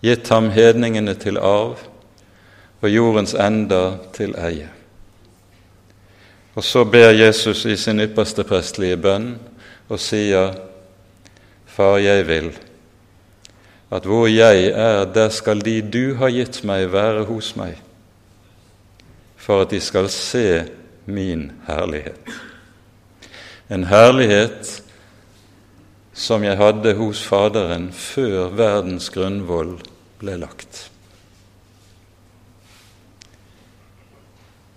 Gitt 0.00 0.32
ham 0.32 0.48
hedningene 0.56 1.18
til 1.20 1.36
arv 1.36 1.84
og 2.80 2.88
jordens 2.88 3.36
ender 3.36 4.00
til 4.16 4.32
eie. 4.40 4.72
Og 6.56 6.64
så 6.64 6.84
ber 6.88 7.12
Jesus 7.12 7.66
i 7.68 7.76
sin 7.76 8.00
ypperste 8.00 8.44
prestelige 8.48 8.96
bønn 8.96 9.34
og 9.88 10.00
sier, 10.00 10.56
Far, 11.66 11.98
jeg 12.00 12.24
vil 12.28 12.54
at 13.92 14.06
hvor 14.08 14.24
jeg 14.26 14.72
er, 14.72 15.04
der 15.04 15.28
skal 15.30 15.60
de 15.62 15.76
du 15.78 16.16
har 16.18 16.32
gitt 16.34 16.64
meg, 16.66 16.88
være 16.90 17.22
hos 17.28 17.52
meg, 17.54 17.76
for 19.36 19.62
at 19.62 19.70
de 19.70 19.78
skal 19.84 20.08
se 20.10 20.64
min 21.06 21.52
herlighet 21.68 22.34
en 23.68 23.86
herlighet 23.90 24.82
som 26.16 26.44
jeg 26.46 26.58
hadde 26.58 26.94
hos 26.98 27.22
Faderen 27.26 27.90
før 27.92 28.52
verdens 28.56 29.08
grunnvoll 29.12 29.76
ble 30.20 30.36
lagt. 30.40 30.86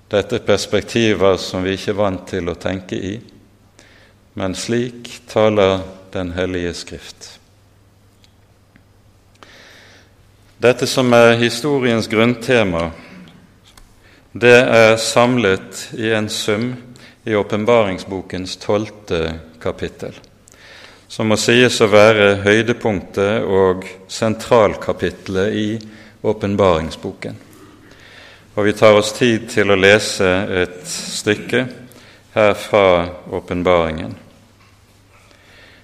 Dette 0.10 0.40
er 0.40 0.46
perspektiver 0.46 1.36
som 1.38 1.62
vi 1.62 1.76
ikke 1.78 1.92
er 1.94 1.98
vant 2.00 2.24
til 2.32 2.50
å 2.50 2.58
tenke 2.58 2.98
i, 2.98 3.12
men 4.34 4.56
slik 4.58 5.12
taler 5.30 5.84
Den 6.10 6.32
hellige 6.34 6.72
Skrift. 6.74 7.28
Dette 10.58 10.88
som 10.90 11.14
er 11.14 11.36
historiens 11.38 12.10
grunntema, 12.10 12.88
det 14.34 14.56
er 14.58 14.96
samlet 14.98 15.84
i 15.94 16.10
en 16.18 16.30
sum 16.34 16.72
i 17.30 17.36
åpenbaringsbokens 17.38 18.58
tolvte 18.64 19.20
kapittel, 19.62 20.18
som 21.08 21.30
må 21.30 21.38
sies 21.38 21.78
å 21.86 21.90
være 21.94 22.40
høydepunktet 22.48 23.46
og 23.46 23.86
sentralkapitlet 24.10 25.54
i 25.54 25.70
åpenbaringsboken. 26.26 27.38
Og 28.56 28.66
vi 28.66 28.74
tar 28.74 28.98
oss 28.98 29.14
tid 29.14 29.48
til 29.52 29.72
å 29.72 29.78
lese 29.80 30.30
et 30.64 30.82
stykke 30.90 31.66
her 32.34 32.54
fra 32.58 32.86
åpenbaringen. 33.32 34.16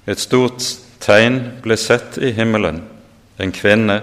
Et 0.06 0.20
stort 0.22 0.66
tegn 1.02 1.40
ble 1.64 1.78
sett 1.78 2.18
i 2.22 2.34
himmelen, 2.36 2.84
en 3.38 3.54
kvinne 3.54 4.00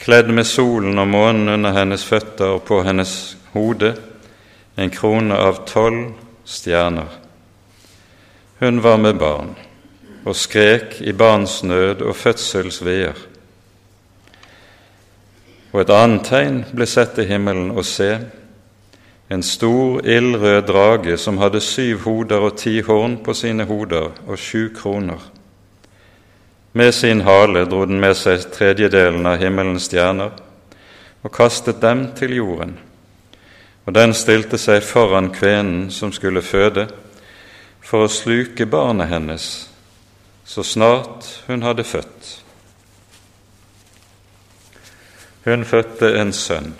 kledd 0.00 0.30
med 0.32 0.48
solen 0.48 0.98
og 0.98 1.08
månen 1.12 1.48
under 1.56 1.74
hennes 1.76 2.04
føtter 2.04 2.56
og 2.56 2.64
på 2.68 2.80
hennes 2.86 3.14
hode, 3.52 3.94
en 4.76 4.92
krone 4.92 5.36
av 5.36 5.64
tolv 5.68 6.14
stjerner. 6.48 7.10
Hun 8.60 8.80
var 8.84 9.00
med 9.00 9.18
barn 9.20 9.52
og 10.24 10.36
skrek 10.36 10.98
i 11.00 11.12
barns 11.16 11.62
nød 11.64 12.02
og 12.04 12.16
fødselsveer. 12.16 13.16
Og 15.72 15.80
et 15.84 15.90
annet 15.94 16.24
tegn 16.26 16.62
ble 16.74 16.86
sett 16.86 17.18
i 17.22 17.28
himmelen, 17.28 17.70
og 17.70 17.84
se, 17.86 18.18
en 19.30 19.42
stor 19.46 20.00
ildrød 20.02 20.62
drage 20.66 21.16
som 21.18 21.38
hadde 21.38 21.60
syv 21.62 22.02
hoder 22.02 22.42
og 22.48 22.56
ti 22.58 22.80
horn 22.82 23.20
på 23.22 23.34
sine 23.34 23.64
hoder 23.68 24.10
og 24.26 24.38
sju 24.38 24.72
kroner. 24.74 25.20
Med 26.72 26.92
sin 26.94 27.20
hale 27.26 27.64
dro 27.70 27.84
den 27.86 28.00
med 28.02 28.16
seg 28.18 28.48
tredjedelen 28.50 29.26
av 29.26 29.38
himmelens 29.38 29.86
stjerner 29.86 30.34
og 31.22 31.32
kastet 31.34 31.78
dem 31.82 32.08
til 32.18 32.34
jorden. 32.40 32.74
Og 33.86 33.94
den 33.94 34.14
stilte 34.14 34.58
seg 34.58 34.82
foran 34.86 35.30
kvenen 35.34 35.90
som 35.94 36.12
skulle 36.12 36.42
føde, 36.42 36.88
for 37.80 38.06
å 38.06 38.12
sluke 38.12 38.66
barnet 38.70 39.10
hennes 39.10 39.48
så 40.50 40.62
snart 40.66 41.26
hun 41.46 41.62
hadde 41.62 41.86
født. 41.86 42.30
Hun 45.44 45.64
fødte 45.64 46.20
en 46.20 46.32
sønn, 46.32 46.74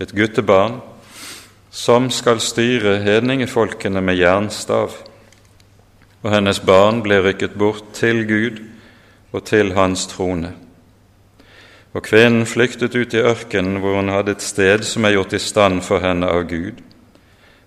et 0.00 0.12
guttebarn, 0.16 0.80
som 1.70 2.10
skal 2.10 2.40
styre 2.40 2.98
hedningefolkene 3.04 4.00
med 4.00 4.16
jernstav. 4.16 4.90
Og 6.22 6.34
hennes 6.34 6.60
barn 6.60 7.02
ble 7.04 7.20
rykket 7.24 7.50
bort 7.58 7.84
til 7.92 8.28
Gud 8.28 8.62
og 9.32 9.44
til 9.44 9.72
hans 9.76 10.06
trone. 10.06 10.52
Og 11.92 12.02
kvinnen 12.02 12.46
flyktet 12.46 12.94
ut 12.96 13.14
i 13.14 13.20
ørkenen, 13.20 13.76
hvor 13.80 13.94
hun 14.00 14.08
hadde 14.08 14.30
et 14.32 14.42
sted 14.42 14.82
som 14.88 15.04
er 15.04 15.10
gjort 15.16 15.32
i 15.36 15.38
stand 15.38 15.82
for 15.84 15.98
henne 16.00 16.26
av 16.28 16.42
Gud, 16.48 16.72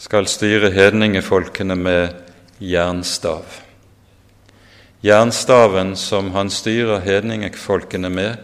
skal 0.02 0.26
styre 0.26 0.72
hedningefolkene 0.74 1.76
med 1.78 2.16
jernstav. 2.58 3.44
Jernstaven 5.06 5.92
som 5.96 6.32
han 6.34 6.50
styrer 6.50 7.04
hedningefolkene 7.06 8.10
med, 8.10 8.40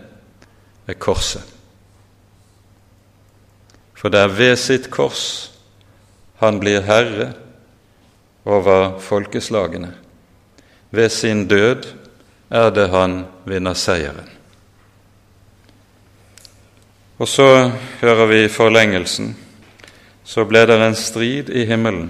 er 0.85 0.99
korset. 1.01 1.41
For 3.97 4.13
det 4.13 4.21
er 4.21 4.35
ved 4.37 4.53
sitt 4.61 4.91
kors 4.93 5.23
han 6.43 6.59
blir 6.61 6.85
herre 6.85 7.31
over 8.45 8.99
folkeslagene. 9.01 9.95
Ved 10.93 11.09
sin 11.09 11.47
død 11.49 11.89
er 12.53 12.69
det 12.69 12.85
han 12.93 13.23
vinner 13.49 13.73
seieren. 13.73 14.29
Og 17.21 17.29
så 17.29 17.47
hører 18.01 18.25
vi 18.31 18.41
forlengelsen 18.49 19.35
så 20.31 20.45
ble 20.45 20.61
det 20.69 20.77
en 20.79 20.95
strid 20.95 21.49
i 21.49 21.65
himmelen. 21.67 22.09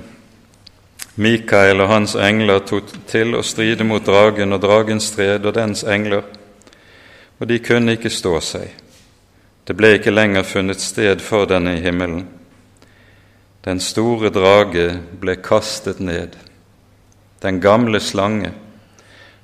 Mikael 1.15 1.81
og 1.81 1.89
hans 1.89 2.13
engler 2.15 2.61
tok 2.67 2.91
til 3.09 3.35
å 3.35 3.43
stride 3.43 3.85
mot 3.87 4.03
dragen 4.05 4.53
og 4.53 4.61
dragens 4.63 5.09
stred 5.11 5.45
og 5.45 5.55
dens 5.55 5.83
engler, 5.83 6.23
og 7.39 7.49
de 7.49 7.57
kunne 7.63 7.95
ikke 7.97 8.11
stå 8.13 8.35
seg. 8.45 8.67
Det 9.65 9.73
ble 9.77 9.95
ikke 9.97 10.13
lenger 10.13 10.45
funnet 10.47 10.81
sted 10.81 11.21
for 11.25 11.49
denne 11.49 11.77
i 11.77 11.83
himmelen. 11.83 12.27
Den 13.65 13.81
store 13.81 14.31
drage 14.33 14.87
ble 15.21 15.37
kastet 15.41 15.99
ned, 16.01 16.37
den 17.41 17.61
gamle 17.61 17.99
slange, 18.01 18.53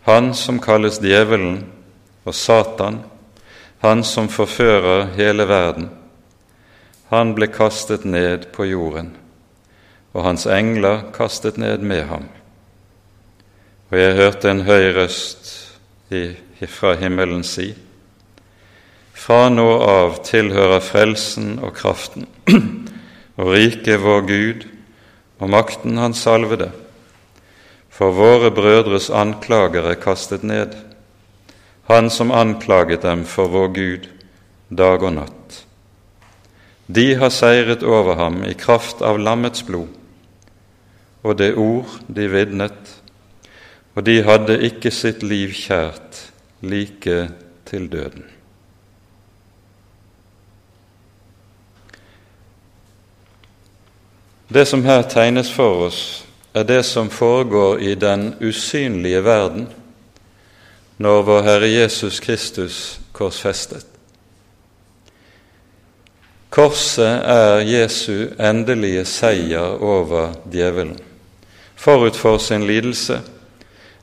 han 0.06 0.34
som 0.38 0.62
kalles 0.64 1.02
djevelen 1.04 1.64
og 2.26 2.36
Satan, 2.36 3.02
han 3.82 4.04
som 4.04 4.30
forfører 4.30 5.12
hele 5.18 5.46
verden, 5.46 5.90
han 7.10 7.34
ble 7.38 7.48
kastet 7.48 8.04
ned 8.06 8.50
på 8.56 8.66
jorden, 8.68 9.14
og 10.14 10.26
hans 10.26 10.48
engler 10.50 11.06
kastet 11.16 11.60
ned 11.62 11.84
med 11.86 12.04
ham. 12.10 12.26
Og 13.92 14.00
jeg 14.00 14.16
hørte 14.18 14.52
en 14.52 14.66
høy 14.68 14.90
røst 14.98 15.54
fra 16.68 16.96
himmelen 16.96 17.44
si:" 17.44 17.74
Fra 19.18 19.50
nå 19.50 19.68
av 19.82 20.20
tilhører 20.24 20.80
frelsen 20.80 21.58
og 21.60 21.74
kraften 21.76 22.28
og 23.40 23.50
riket 23.52 24.00
vår 24.00 24.22
Gud 24.28 24.68
og 25.40 25.50
makten 25.50 25.98
Hans 25.98 26.22
salvede, 26.22 26.70
for 27.90 28.14
våre 28.14 28.52
brødres 28.52 29.10
anklagere 29.10 29.96
kastet 29.96 30.44
ned 30.44 30.76
han 31.88 32.10
som 32.10 32.32
anklaget 32.32 33.02
dem 33.02 33.26
for 33.26 33.52
vår 33.52 33.68
Gud 33.76 34.10
dag 34.70 35.04
og 35.04 35.14
natt. 35.20 35.62
De 36.88 37.14
har 37.20 37.32
seiret 37.32 37.84
over 37.84 38.16
ham 38.20 38.44
i 38.48 38.56
kraft 38.56 39.02
av 39.04 39.20
lammets 39.20 39.64
blod 39.68 39.98
og 41.28 41.38
det 41.40 41.54
ord 41.60 41.98
de 42.08 42.28
vitnet, 42.32 42.94
og 43.96 44.06
de 44.06 44.22
hadde 44.24 44.60
ikke 44.68 44.92
sitt 44.94 45.24
liv 45.26 45.52
kjært 45.56 46.28
like 46.62 47.18
til 47.68 47.88
døden. 47.92 48.26
Det 54.48 54.64
som 54.68 54.86
her 54.88 55.02
tegnes 55.12 55.50
for 55.52 55.90
oss, 55.90 56.00
er 56.56 56.64
det 56.64 56.86
som 56.88 57.10
foregår 57.12 57.82
i 57.84 57.96
den 58.00 58.30
usynlige 58.40 59.20
verden, 59.26 59.68
når 60.98 61.22
vår 61.22 61.42
Herre 61.46 61.68
Jesus 61.70 62.20
Kristus 62.20 63.00
korsfestet. 63.14 63.86
Korset 66.50 67.22
er 67.22 67.62
Jesu 67.68 68.32
endelige 68.40 69.04
seier 69.06 69.78
over 69.84 70.34
djevelen. 70.52 70.98
Forut 71.76 72.16
for 72.18 72.38
sin 72.42 72.66
lidelse 72.66 73.20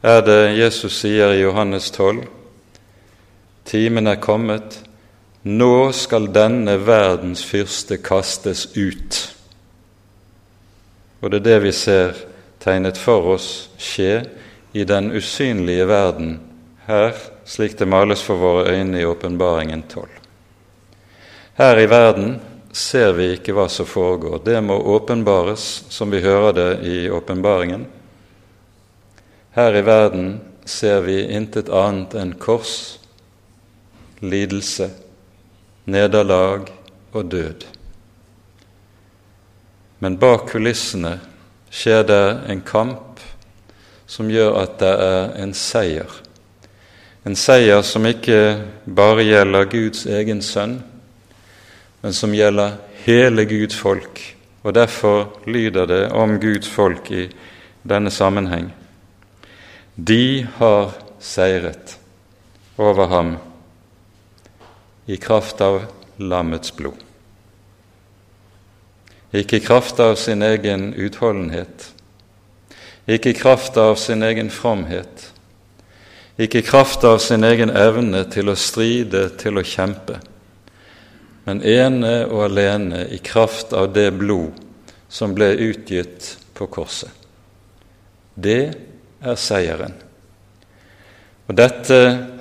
er 0.02 0.20
det 0.22 0.54
Jesus 0.58 1.00
sier 1.00 1.32
i 1.34 1.42
Johannes 1.42 1.90
12.: 1.90 2.22
Timen 3.64 4.06
er 4.06 4.20
kommet, 4.22 4.78
nå 5.42 5.92
skal 5.92 6.30
denne 6.30 6.76
verdens 6.86 7.42
fyrste 7.44 7.96
kastes 7.96 8.68
ut. 8.76 9.34
Og 11.20 11.30
det 11.30 11.40
er 11.40 11.48
det 11.48 11.60
vi 11.64 11.72
ser 11.72 12.14
tegnet 12.60 13.00
for 13.00 13.34
oss 13.34 13.70
skje 13.80 14.26
i 14.72 14.84
den 14.84 15.10
usynlige 15.16 15.88
verden 15.88 16.36
her 16.86 17.14
slik 17.44 17.78
det 17.78 17.86
males 17.86 18.22
for 18.22 18.36
våre 18.36 18.72
øyne 18.76 19.00
i 19.00 19.04
Åpenbaringen 19.04 19.82
12. 19.88 20.08
Her 21.54 21.78
i 21.78 21.86
verden 21.86 22.40
ser 22.72 23.12
vi 23.16 23.30
ikke 23.36 23.54
hva 23.56 23.68
som 23.70 23.86
foregår. 23.86 24.42
Det 24.44 24.58
må 24.60 24.76
åpenbares, 24.76 25.84
som 25.88 26.10
vi 26.10 26.20
hører 26.20 26.52
det 26.52 26.70
i 26.84 26.96
åpenbaringen. 27.10 27.86
Her 29.54 29.76
i 29.78 29.84
verden 29.86 30.40
ser 30.64 31.00
vi 31.06 31.20
intet 31.30 31.70
annet 31.70 32.16
enn 32.18 32.34
kors, 32.42 32.98
lidelse, 34.18 34.90
nederlag 35.84 36.68
og 37.14 37.30
død. 37.30 37.64
Men 40.02 40.18
bak 40.18 40.50
kulissene 40.50 41.16
skjer 41.70 42.04
det 42.10 42.24
en 42.50 42.60
kamp 42.66 43.22
som 44.10 44.28
gjør 44.28 44.58
at 44.64 44.78
det 44.82 44.94
er 45.06 45.34
en 45.44 45.54
seier 45.56 46.23
en 47.24 47.36
seier 47.36 47.80
som 47.82 48.04
ikke 48.04 48.38
bare 48.84 49.24
gjelder 49.24 49.68
Guds 49.72 50.04
egen 50.06 50.42
sønn, 50.44 50.76
men 52.04 52.12
som 52.12 52.34
gjelder 52.36 52.76
hele 53.06 53.46
Guds 53.48 53.76
folk. 53.80 54.20
Og 54.64 54.74
derfor 54.76 55.30
lyder 55.48 55.88
det 55.88 56.02
om 56.12 56.36
Guds 56.40 56.68
folk 56.68 57.10
i 57.10 57.26
denne 57.84 58.12
sammenheng. 58.12 58.70
De 59.96 60.46
har 60.58 60.92
seiret 61.20 61.96
over 62.76 63.08
ham 63.08 63.34
i 65.06 65.16
kraft 65.16 65.60
av 65.64 65.82
lammets 66.16 66.72
blod. 66.76 67.00
Ikke 69.34 69.58
i 69.58 69.64
kraft 69.64 70.00
av 70.00 70.14
sin 70.20 70.44
egen 70.46 70.92
utholdenhet, 70.94 71.90
ikke 73.04 73.32
i 73.32 73.38
kraft 73.38 73.76
av 73.80 73.96
sin 74.00 74.22
egen 74.22 74.50
fromhet, 74.50 75.33
ikke 76.38 76.58
i 76.58 76.66
kraft 76.66 77.04
av 77.04 77.20
sin 77.22 77.44
egen 77.46 77.70
evne 77.70 78.24
til 78.30 78.50
å 78.50 78.56
stride, 78.58 79.28
til 79.38 79.58
å 79.58 79.66
kjempe, 79.66 80.18
men 81.44 81.60
ene 81.62 82.24
og 82.26 82.46
alene 82.48 83.04
i 83.12 83.20
kraft 83.22 83.74
av 83.76 83.92
det 83.94 84.08
blod 84.16 84.56
som 85.08 85.34
ble 85.36 85.52
utgitt 85.68 86.32
på 86.56 86.66
korset. 86.72 87.10
Det 88.34 88.74
er 89.22 89.38
seieren. 89.38 89.94
Og 91.46 91.54
dette 91.54 91.98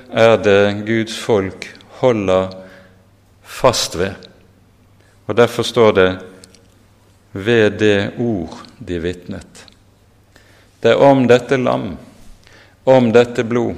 er 0.09 0.37
det 0.41 0.85
Guds 0.87 1.17
folk 1.19 1.67
holder 1.99 2.53
fast 3.43 3.97
ved. 3.99 4.15
Og 5.27 5.37
derfor 5.37 5.63
står 5.63 5.91
det 5.91 6.11
'ved 7.33 7.79
det 7.79 8.11
ord 8.17 8.57
de 8.79 8.99
vitnet'. 8.99 9.67
Det 10.81 10.91
er 10.91 10.95
om 10.95 11.27
dette 11.27 11.57
lam, 11.57 11.97
om 12.83 13.11
dette 13.15 13.43
blod, 13.47 13.75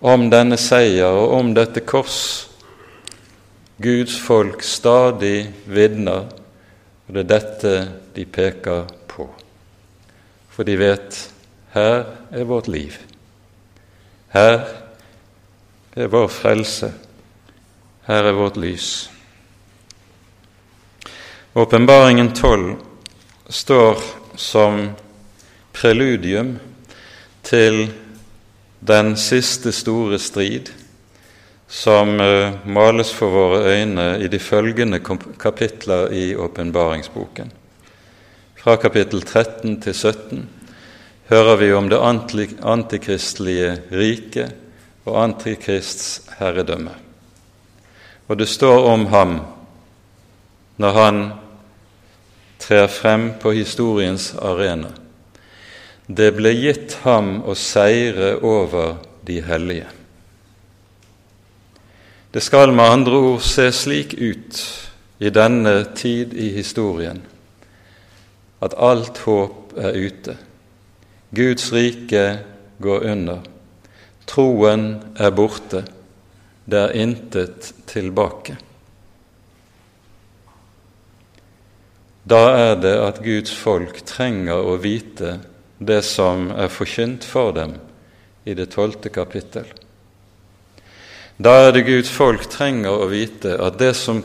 om 0.00 0.28
denne 0.30 0.58
seier 0.60 1.14
og 1.16 1.36
om 1.38 1.52
dette 1.56 1.84
kors 1.86 2.48
Guds 3.82 4.14
folk 4.20 4.62
stadig 4.62 5.48
vitner, 5.66 6.28
og 7.08 7.14
det 7.16 7.22
er 7.24 7.30
dette 7.32 7.72
de 8.14 8.26
peker 8.28 8.84
på. 9.10 9.26
For 10.52 10.68
de 10.68 10.76
vet 10.78 11.18
her 11.72 12.04
er 12.30 12.44
vårt 12.46 12.68
liv. 12.70 12.98
Her 14.32 14.60
er 15.96 16.12
vår 16.12 16.28
frelse. 16.30 16.92
Her 18.06 18.28
er 18.28 18.36
vårt 18.36 18.60
lys. 18.60 18.90
Åpenbaringen 21.54 22.30
12 22.36 22.76
står 23.48 24.04
som 24.36 24.84
preludium 25.72 26.54
til 27.42 27.86
den 28.82 29.14
siste 29.16 29.70
store 29.72 30.18
strid 30.18 30.72
som 31.70 32.16
uh, 32.20 32.54
males 32.66 33.12
for 33.14 33.30
våre 33.30 33.60
øyne 33.70 34.06
i 34.20 34.28
de 34.28 34.38
følgende 34.42 34.98
kapitler 35.40 36.10
i 36.12 36.34
åpenbaringsboken. 36.36 37.52
Fra 38.58 38.76
kapittel 38.76 39.22
13 39.22 39.80
til 39.82 39.94
17 39.94 40.42
hører 41.30 41.56
vi 41.56 41.72
om 41.72 41.88
det 41.88 42.00
antikristelige 42.62 43.76
riket 43.92 44.52
og 45.06 45.22
antikrists 45.22 46.20
herredømme. 46.38 46.92
Og 48.28 48.38
det 48.38 48.48
står 48.48 48.86
om 48.90 49.06
ham 49.06 49.38
når 50.82 50.98
han 50.98 51.22
trer 52.58 52.86
frem 52.86 53.30
på 53.40 53.54
historiens 53.54 54.34
arena. 54.42 54.90
Det 56.06 56.32
ble 56.34 56.50
gitt 56.56 56.96
ham 57.04 57.42
å 57.46 57.54
seire 57.54 58.36
over 58.42 58.96
de 59.22 59.38
hellige. 59.44 59.90
Det 62.32 62.40
skal 62.42 62.72
med 62.74 62.90
andre 62.90 63.20
ord 63.32 63.44
se 63.44 63.68
slik 63.76 64.14
ut 64.18 64.62
i 65.22 65.30
denne 65.30 65.82
tid 65.94 66.32
i 66.34 66.48
historien 66.56 67.20
at 68.62 68.74
alt 68.78 69.18
håp 69.26 69.74
er 69.76 69.96
ute. 69.98 70.36
Guds 71.34 71.70
rike 71.74 72.24
går 72.82 73.06
under. 73.12 73.40
Troen 74.26 74.84
er 75.18 75.32
borte. 75.34 75.84
Det 76.64 76.78
er 76.78 76.98
intet 77.02 77.72
tilbake. 77.90 78.56
Da 82.22 82.42
er 82.54 82.76
det 82.78 82.94
at 83.02 83.18
Guds 83.24 83.50
folk 83.50 84.04
trenger 84.06 84.62
å 84.62 84.76
vite 84.78 85.40
det 85.86 86.02
som 86.06 86.50
er 86.50 86.72
forkynt 86.72 87.24
for 87.24 87.52
dem 87.56 87.76
i 88.44 88.54
det 88.54 88.70
tolvte 88.74 89.08
kapittel. 89.12 89.66
Da 91.36 91.54
er 91.66 91.72
det 91.72 91.86
Guds 91.86 92.10
folk 92.12 92.44
trenger 92.50 93.02
å 93.02 93.08
vite 93.10 93.56
at 93.58 93.78
det 93.80 93.94
som 93.98 94.20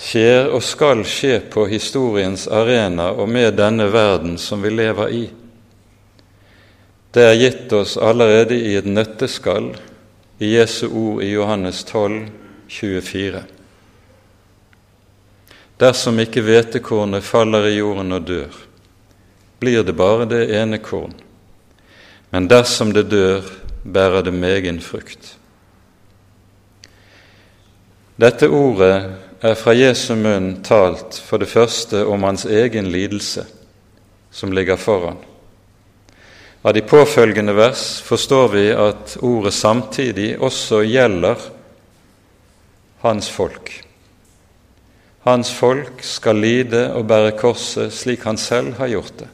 skjer 0.00 0.48
og 0.48 0.62
skal 0.64 1.04
skje 1.04 1.36
på 1.52 1.66
historiens 1.70 2.46
arena 2.48 3.10
og 3.12 3.28
med 3.28 3.58
denne 3.60 3.90
verden 3.92 4.38
som 4.40 4.62
vi 4.64 4.72
lever 4.72 5.14
i, 5.14 5.22
det 7.10 7.24
er 7.26 7.38
gitt 7.40 7.72
oss 7.74 7.96
allerede 7.98 8.54
i 8.54 8.76
et 8.78 8.86
nøtteskall 8.86 9.72
i 10.38 10.52
Jesu 10.54 10.86
ord 10.86 11.24
i 11.26 11.32
Johannes 11.32 11.82
12, 11.84 12.28
24. 12.70 13.42
Dersom 15.80 16.20
ikke 16.22 16.44
hvetekornet 16.46 17.26
faller 17.26 17.66
i 17.66 17.78
jorden 17.80 18.14
og 18.14 18.28
dør, 18.28 18.60
blir 19.60 19.84
det 19.84 19.92
bare 19.92 20.24
det 20.24 20.46
ene 20.56 20.78
korn. 20.78 21.14
Men 22.30 22.48
dersom 22.48 22.92
det 22.96 23.10
dør, 23.10 23.44
bærer 23.84 24.24
det 24.24 24.32
megen 24.34 24.80
frukt. 24.80 25.36
Dette 28.20 28.48
ordet 28.52 28.94
er 29.40 29.56
fra 29.56 29.72
Jesu 29.72 30.12
munn 30.20 30.58
talt 30.64 31.16
for 31.24 31.40
det 31.40 31.48
første 31.48 32.02
om 32.04 32.26
hans 32.28 32.44
egen 32.44 32.90
lidelse, 32.92 33.46
som 34.30 34.52
ligger 34.52 34.76
foran. 34.76 35.16
Av 36.62 36.74
de 36.76 36.82
påfølgende 36.84 37.54
vers 37.56 37.84
forstår 38.04 38.48
vi 38.52 38.66
at 38.76 39.16
ordet 39.24 39.54
samtidig 39.56 40.34
også 40.36 40.82
gjelder 40.84 41.40
hans 43.00 43.30
folk. 43.32 43.72
Hans 45.24 45.52
folk 45.52 46.04
skal 46.04 46.36
lide 46.36 46.90
og 46.92 47.08
bære 47.08 47.32
korset 47.40 47.92
slik 47.96 48.28
han 48.28 48.36
selv 48.40 48.76
har 48.76 48.92
gjort 48.92 49.16
det. 49.22 49.30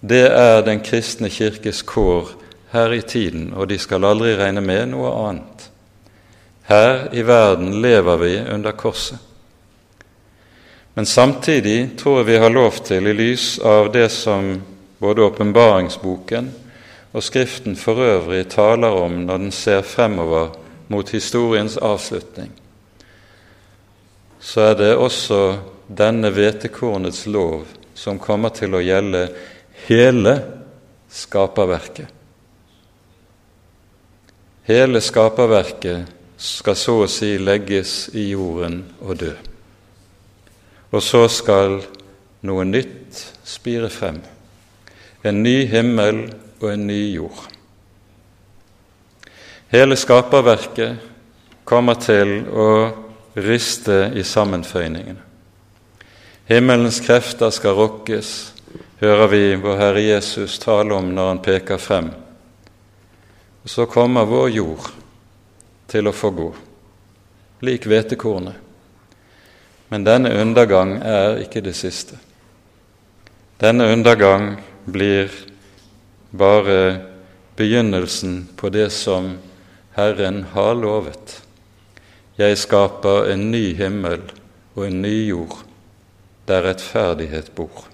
Det 0.00 0.26
er 0.30 0.62
den 0.62 0.80
kristne 0.80 1.30
kirkes 1.30 1.82
kår 1.82 2.30
her 2.70 2.92
i 2.92 3.00
tiden, 3.02 3.52
og 3.54 3.68
de 3.68 3.78
skal 3.78 4.04
aldri 4.04 4.36
regne 4.38 4.62
med 4.62 4.92
noe 4.92 5.10
annet. 5.28 5.64
Her 6.68 7.08
i 7.16 7.24
verden 7.24 7.80
lever 7.82 8.20
vi 8.20 8.34
under 8.54 8.76
korset. 8.76 9.18
Men 10.94 11.06
samtidig 11.06 11.96
tror 11.98 12.20
jeg 12.20 12.26
vi 12.26 12.38
har 12.42 12.50
lov 12.50 12.80
til, 12.84 13.06
i 13.06 13.14
lys 13.14 13.58
av 13.58 13.92
det 13.94 14.08
som 14.12 14.56
både 14.98 15.22
åpenbaringsboken 15.22 16.50
og 17.12 17.22
Skriften 17.22 17.76
for 17.76 18.02
øvrig 18.02 18.48
taler 18.50 18.94
om 18.98 19.20
når 19.26 19.38
den 19.38 19.52
ser 19.54 19.82
fremover 19.82 20.50
mot 20.88 21.10
historiens 21.10 21.76
avslutning, 21.76 22.50
så 24.40 24.60
er 24.60 24.74
det 24.74 24.96
også 24.96 25.58
denne 25.88 26.30
hvetekornets 26.30 27.26
lov 27.26 27.64
som 27.94 28.18
kommer 28.18 28.52
til 28.54 28.74
å 28.74 28.82
gjelde 28.84 29.24
hele 29.88 30.42
skaperverket. 31.08 32.08
Hele 34.68 35.00
skaperverket 35.00 36.10
skal 36.36 36.76
så 36.76 36.96
å 37.02 37.06
si 37.08 37.38
legges 37.40 38.10
i 38.12 38.28
jorden 38.34 38.82
og 39.00 39.16
dø. 39.22 39.30
Og 40.92 41.00
så 41.04 41.22
skal 41.32 41.78
noe 42.44 42.66
nytt 42.68 43.22
spire 43.48 43.88
frem. 43.88 44.20
En 45.24 45.40
ny 45.42 45.64
himmel 45.72 46.26
og 46.60 46.68
en 46.72 46.84
ny 46.86 47.00
jord. 47.14 47.48
Hele 49.72 49.96
skaperverket 49.96 51.00
kommer 51.68 51.96
til 52.00 52.44
å 52.52 52.68
riste 53.40 54.12
i 54.16 54.24
sammenføyningene. 54.24 55.24
Himmelens 56.48 57.02
krefter 57.04 57.52
skal 57.52 57.76
rokkes, 57.76 58.36
hører 58.98 59.28
vi 59.28 59.42
vår 59.54 59.76
Herre 59.76 60.00
Jesus 60.02 60.58
tale 60.58 60.94
om 60.94 61.12
når 61.14 61.28
han 61.28 61.42
peker 61.42 61.78
frem. 61.78 62.10
Og 63.62 63.70
så 63.70 63.86
kommer 63.86 64.26
vår 64.26 64.48
jord 64.50 64.88
til 65.88 66.08
å 66.08 66.14
få 66.14 66.30
gå, 66.34 66.48
lik 67.64 67.86
hvetekornet. 67.86 68.56
Men 69.88 70.04
denne 70.04 70.34
undergang 70.36 70.98
er 71.00 71.38
ikke 71.44 71.62
det 71.64 71.76
siste. 71.78 72.18
Denne 73.58 73.86
undergang 73.92 74.58
blir 74.84 75.32
bare 76.30 77.08
begynnelsen 77.56 78.48
på 78.56 78.68
det 78.70 78.90
som 78.92 79.36
Herren 79.96 80.44
har 80.52 80.74
lovet. 80.78 81.38
Jeg 82.38 82.58
skaper 82.60 83.32
en 83.32 83.48
ny 83.50 83.72
himmel 83.78 84.20
og 84.76 84.84
en 84.86 85.00
ny 85.02 85.14
jord 85.30 85.56
der 86.46 86.68
rettferdighet 86.68 87.50
bor. 87.56 87.88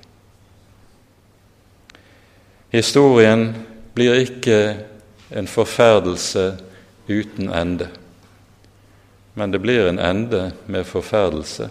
Historien 2.75 3.53
blir 3.95 4.17
ikke 4.19 4.59
en 5.31 5.47
forferdelse 5.47 6.57
uten 7.07 7.53
ende, 7.55 7.87
men 9.39 9.53
det 9.55 9.61
blir 9.63 9.87
en 9.87 10.01
ende 10.03 10.49
med 10.67 10.83
forferdelse, 10.89 11.69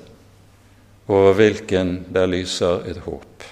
over 1.11 1.35
hvilken 1.35 2.05
der 2.15 2.29
lyser 2.31 2.87
et 2.87 3.01
håp. 3.03 3.43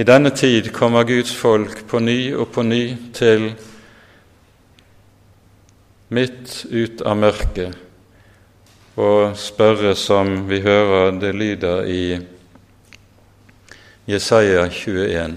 I 0.00 0.06
denne 0.08 0.32
tid 0.32 0.70
kommer 0.72 1.04
Guds 1.04 1.34
folk 1.36 1.84
på 1.90 2.00
ny 2.00 2.32
og 2.32 2.48
på 2.54 2.64
ny 2.64 2.82
til 3.12 3.50
midt 6.08 6.64
ut 6.72 7.04
av 7.04 7.20
mørket 7.20 7.76
og 8.96 9.36
spørre, 9.36 9.92
som 9.92 10.46
vi 10.48 10.64
hører 10.64 11.20
det 11.20 11.36
lyder 11.36 11.84
i 11.84 12.02
Jesaja 14.08 14.70
21.: 14.70 15.36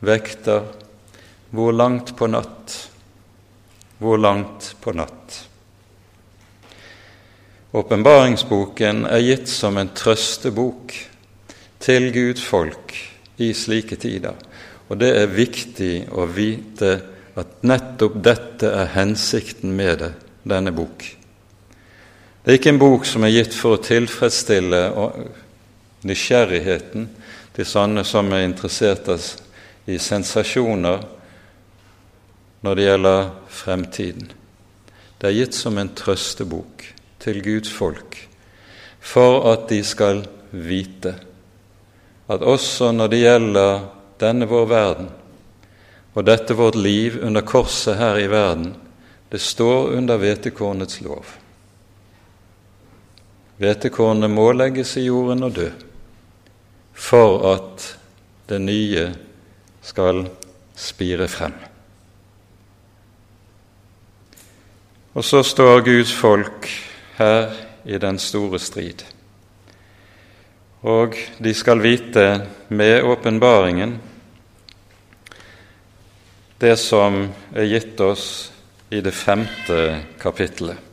Vekter, 0.00 0.62
hvor 1.50 1.72
langt 1.72 2.14
på 2.16 2.26
natt, 2.26 2.76
hvor 3.98 4.16
langt 4.16 4.70
på 4.80 4.94
natt? 4.96 5.34
Åpenbaringsboken 7.76 9.02
er 9.04 9.20
gitt 9.20 9.52
som 9.52 9.76
en 9.76 9.90
trøstebok 9.92 10.94
til 11.84 12.08
Guds 12.14 12.46
folk 12.48 12.96
i 13.36 13.50
slike 13.52 14.00
tider. 14.00 14.40
Og 14.88 14.96
det 15.04 15.12
er 15.18 15.36
viktig 15.36 15.92
å 16.08 16.24
vite 16.24 16.94
at 17.36 17.68
nettopp 17.68 18.16
dette 18.30 18.72
er 18.80 18.94
hensikten 18.96 19.76
med 19.76 20.06
det, 20.06 20.12
denne 20.48 20.72
bok. 20.72 21.04
Det 21.04 22.48
er 22.48 22.62
ikke 22.62 22.72
en 22.78 22.80
bok 22.80 23.04
som 23.04 23.28
er 23.28 23.36
gitt 23.36 23.52
for 23.52 23.76
å 23.76 23.84
tilfredsstille 23.92 24.84
nysgjerrigheten 26.08 27.10
til 27.58 27.66
sånne 27.66 28.04
som 28.06 28.28
er 28.30 28.44
interessert 28.46 29.08
i 29.90 29.96
sensasjoner 29.98 31.00
når 32.62 32.76
det 32.78 32.84
gjelder 32.84 33.30
fremtiden. 33.50 34.28
Det 35.18 35.26
er 35.26 35.34
gitt 35.34 35.56
som 35.58 35.80
en 35.82 35.90
trøstebok 35.90 36.84
til 37.18 37.40
Guds 37.42 37.72
folk 37.74 38.14
for 39.02 39.48
at 39.50 39.64
de 39.72 39.80
skal 39.82 40.22
vite 40.52 41.16
at 42.30 42.46
også 42.46 42.92
når 42.94 43.10
det 43.10 43.20
gjelder 43.24 43.82
denne 44.22 44.46
vår 44.46 44.70
verden 44.70 45.10
og 46.14 46.28
dette 46.30 46.54
vårt 46.54 46.78
liv 46.78 47.18
under 47.26 47.42
korset 47.42 47.98
her 47.98 48.22
i 48.22 48.30
verden, 48.30 48.70
det 49.34 49.42
står 49.42 49.96
under 49.98 50.18
hvetekornets 50.22 51.02
lov. 51.02 51.26
Hvetekornet 53.58 54.30
må 54.30 54.46
legges 54.54 54.94
i 54.98 55.08
jorden 55.10 55.42
og 55.50 55.58
dø 55.58 55.70
for 56.98 57.46
at 57.54 57.84
det 58.50 58.58
nye 58.60 59.06
skal 59.82 60.24
spire 60.78 61.28
frem. 61.30 61.54
Og 65.14 65.24
så 65.24 65.42
står 65.42 65.80
Guds 65.86 66.12
folk 66.14 66.68
her 67.18 67.54
i 67.84 67.98
den 67.98 68.18
store 68.22 68.58
strid. 68.62 69.02
Og 70.86 71.16
de 71.42 71.54
skal 71.54 71.82
vite 71.82 72.26
med 72.68 73.02
åpenbaringen 73.02 73.96
det 76.58 76.76
som 76.82 77.20
er 77.54 77.70
gitt 77.70 78.00
oss 78.02 78.26
i 78.90 79.00
det 79.02 79.14
femte 79.14 79.80
kapittelet. 80.18 80.87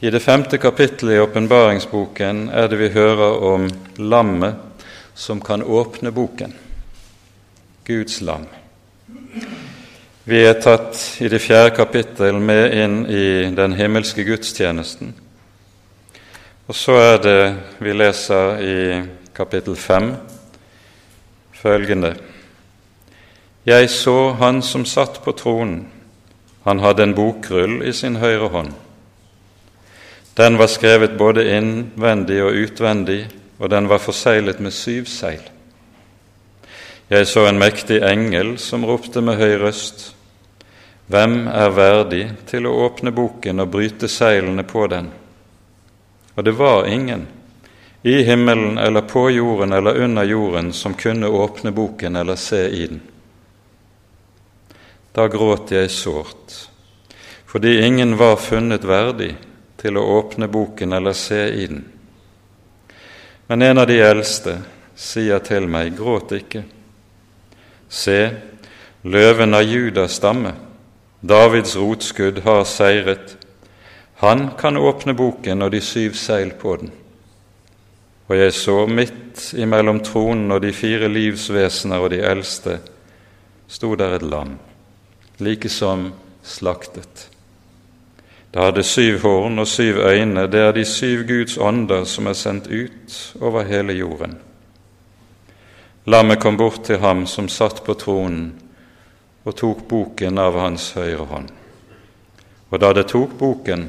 I 0.00 0.10
det 0.10 0.20
femte 0.20 0.56
kapittelet 0.58 1.14
i 1.14 1.20
åpenbaringsboken 1.20 2.46
er 2.48 2.70
det 2.72 2.78
vi 2.80 2.86
hører 2.94 3.42
om 3.44 3.66
lammet 4.00 4.86
som 5.14 5.42
kan 5.44 5.60
åpne 5.60 6.08
boken, 6.10 6.54
Guds 7.84 8.22
lam. 8.24 8.46
Vi 10.24 10.40
er 10.40 10.56
tatt 10.56 11.20
i 11.20 11.28
det 11.28 11.42
fjerde 11.44 11.76
kapittel 11.76 12.40
med 12.40 12.72
inn 12.80 12.98
i 13.12 13.52
den 13.52 13.76
himmelske 13.76 14.24
gudstjenesten. 14.24 15.12
Og 16.64 16.76
så 16.80 16.96
er 16.96 17.16
det 17.20 17.38
vi 17.84 17.92
leser 17.92 18.64
i 18.64 18.76
kapittel 19.36 19.76
fem 19.76 20.14
følgende 21.60 22.14
Jeg 23.68 23.90
så 23.90 24.32
Han 24.32 24.62
som 24.62 24.84
satt 24.84 25.20
på 25.24 25.32
tronen. 25.32 25.90
Han 26.64 26.80
hadde 26.80 27.02
en 27.02 27.14
bokrull 27.14 27.82
i 27.84 27.92
sin 27.92 28.16
høyre 28.16 28.48
hånd. 28.48 28.72
Den 30.34 30.58
var 30.58 30.66
skrevet 30.66 31.18
både 31.18 31.44
innvendig 31.56 32.38
og 32.44 32.54
utvendig, 32.54 33.24
og 33.58 33.70
den 33.70 33.88
var 33.90 33.98
forseglet 33.98 34.60
med 34.60 34.72
syv 34.72 35.08
seil. 35.10 35.42
Jeg 37.10 37.26
så 37.26 37.48
en 37.48 37.58
mektig 37.58 37.98
engel 38.06 38.54
som 38.62 38.86
ropte 38.86 39.20
med 39.20 39.40
høy 39.40 39.56
røst. 39.58 40.12
Hvem 41.10 41.48
er 41.50 41.74
verdig 41.74 42.22
til 42.46 42.68
å 42.70 42.76
åpne 42.86 43.10
boken 43.10 43.64
og 43.64 43.72
bryte 43.72 44.08
seilene 44.08 44.62
på 44.62 44.86
den? 44.92 45.10
Og 46.36 46.46
det 46.46 46.54
var 46.54 46.86
ingen 46.86 47.26
i 48.06 48.22
himmelen 48.22 48.78
eller 48.78 49.02
på 49.10 49.26
jorden 49.34 49.72
eller 49.72 49.98
under 50.06 50.24
jorden 50.24 50.72
som 50.72 50.94
kunne 50.94 51.28
åpne 51.28 51.74
boken 51.74 52.16
eller 52.16 52.38
se 52.38 52.62
i 52.68 52.86
den. 52.86 53.02
Da 55.12 55.26
gråt 55.26 55.74
jeg 55.74 55.90
sårt, 55.90 56.54
fordi 57.50 57.80
ingen 57.82 58.14
var 58.16 58.38
funnet 58.38 58.86
verdig 58.86 59.34
til 59.80 59.96
å 59.96 60.06
åpne 60.18 60.48
boken 60.48 60.92
eller 60.92 61.16
se 61.16 61.40
i 61.48 61.66
den. 61.66 61.84
Men 63.48 63.62
en 63.62 63.82
av 63.82 63.88
de 63.90 63.98
eldste 64.04 64.60
sier 64.94 65.40
til 65.42 65.66
meg, 65.66 65.96
gråt 65.98 66.36
ikke. 66.36 66.62
Se, 67.88 68.18
løven 69.02 69.56
av 69.56 69.64
Judas 69.66 70.20
stamme 70.20 70.52
Davids 71.20 71.76
rotskudd 71.76 72.38
har 72.44 72.64
seiret. 72.64 73.36
Han 74.22 74.50
kan 74.58 74.76
åpne 74.76 75.12
boken 75.16 75.62
og 75.62 75.72
de 75.74 75.80
syv 75.84 76.16
seil 76.16 76.54
på 76.56 76.76
den. 76.80 76.92
Og 78.28 78.36
jeg 78.38 78.54
så 78.56 78.76
midt 78.86 79.50
imellom 79.58 80.00
tronen 80.06 80.54
og 80.54 80.62
de 80.64 80.72
fire 80.72 81.10
livsvesener 81.12 82.00
og 82.00 82.12
de 82.14 82.22
eldste 82.24 82.78
sto 83.68 83.92
der 83.98 84.16
et 84.16 84.24
lam, 84.24 84.54
like 85.38 85.68
som 85.68 86.12
slaktet. 86.42 87.29
Det 88.50 88.62
hadde 88.62 88.82
syv 88.82 89.20
horn 89.22 89.58
og 89.62 89.68
syv 89.70 90.00
øyne, 90.02 90.46
det 90.50 90.60
er 90.60 90.72
de 90.72 90.84
syv 90.84 91.22
Guds 91.26 91.58
ånder 91.58 92.04
som 92.04 92.26
er 92.26 92.34
sendt 92.34 92.66
ut 92.66 93.36
over 93.40 93.62
hele 93.62 93.92
jorden. 93.92 94.38
Lammet 96.06 96.40
kom 96.40 96.56
bort 96.56 96.82
til 96.84 96.98
ham 96.98 97.26
som 97.26 97.48
satt 97.48 97.84
på 97.86 97.94
tronen, 97.94 98.50
og 99.44 99.56
tok 99.56 99.86
boken 99.88 100.38
av 100.38 100.58
hans 100.58 100.90
høyre 100.98 101.24
hånd. 101.30 101.48
Og 102.70 102.80
da 102.80 102.92
det 102.92 103.06
tok 103.12 103.38
boken, 103.38 103.86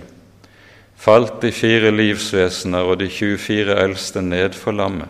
falt 0.95 1.41
de 1.41 1.52
fire 1.52 1.91
livsvesener 1.91 2.86
og 2.86 3.00
de 3.02 3.10
24 3.10 3.76
eldste 3.82 4.21
ned 4.21 4.54
for 4.54 4.78
lammet, 4.78 5.10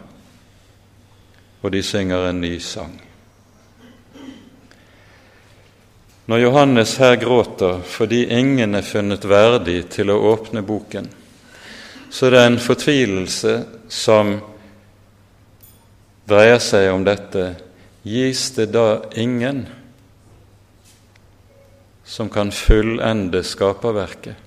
og 1.61 1.71
de 1.75 1.83
synger 1.83 2.29
en 2.29 2.41
ny 2.41 2.57
sang. 2.63 3.10
Når 6.31 6.39
Johannes 6.39 6.93
her 6.95 7.17
gråter 7.19 7.81
fordi 7.83 8.21
ingen 8.31 8.77
er 8.77 8.85
funnet 8.87 9.25
verdig 9.27 9.81
til 9.91 10.13
å 10.13 10.21
åpne 10.29 10.61
boken, 10.63 11.09
så 12.07 12.29
er 12.29 12.31
det 12.31 12.43
en 12.45 12.55
fortvilelse 12.63 13.55
som 13.91 14.31
dreier 16.31 16.63
seg 16.63 16.87
om 16.93 17.03
dette. 17.03 17.49
Gis 18.07 18.45
det 18.55 18.69
da 18.71 19.01
ingen 19.19 19.65
som 22.07 22.31
kan 22.31 22.55
fullende 22.55 23.43
skaperverket. 23.43 24.39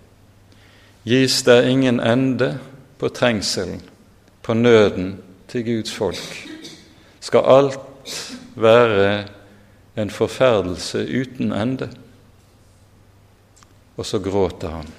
Gis 1.04 1.42
det 1.44 1.60
ingen 1.68 2.00
ende 2.00 2.54
på 2.96 3.12
trengselen, 3.12 3.84
på 4.40 4.56
nøden 4.56 5.18
til 5.52 5.68
Guds 5.68 5.92
folk? 5.92 6.44
Skal 7.20 7.44
alt 7.60 8.20
være 8.56 9.33
en 9.94 10.10
forferdelse 10.10 11.04
uten 11.06 11.52
ende? 11.52 11.88
Og 13.96 14.06
så 14.06 14.18
gråter 14.18 14.74
han 14.74 14.90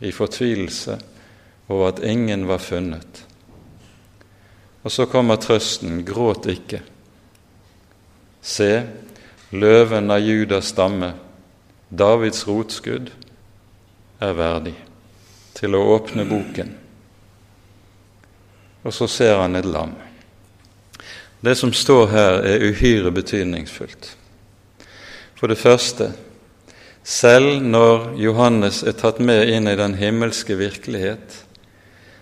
i 0.00 0.12
fortvilelse 0.14 0.98
over 1.68 1.92
at 1.92 2.02
ingen 2.04 2.46
var 2.48 2.58
funnet. 2.58 3.24
Og 4.82 4.92
så 4.92 5.06
kommer 5.06 5.36
trøsten, 5.36 6.04
gråt 6.06 6.46
ikke. 6.50 6.80
Se, 8.42 8.86
løven 9.50 10.10
av 10.10 10.22
Judas 10.22 10.70
stamme 10.72 11.12
Davids 11.88 12.46
rotskudd 12.48 13.10
er 14.20 14.34
verdig 14.36 14.74
til 15.58 15.74
å 15.74 15.86
åpne 15.94 16.26
boken. 16.28 16.74
Og 18.84 18.94
så 18.94 19.08
ser 19.10 19.38
han 19.42 19.58
et 19.58 19.68
lam. 19.68 19.94
Det 21.40 21.54
som 21.54 21.72
står 21.72 22.06
her, 22.06 22.40
er 22.42 22.64
uhyre 22.70 23.10
betydningsfullt. 23.14 24.16
For 25.38 25.46
det 25.46 25.58
første, 25.58 26.12
selv 27.04 27.62
når 27.62 28.10
Johannes 28.18 28.82
er 28.82 28.96
tatt 28.98 29.20
med 29.22 29.48
inn 29.48 29.70
i 29.70 29.76
den 29.78 29.94
himmelske 29.94 30.58
virkelighet, 30.58 31.44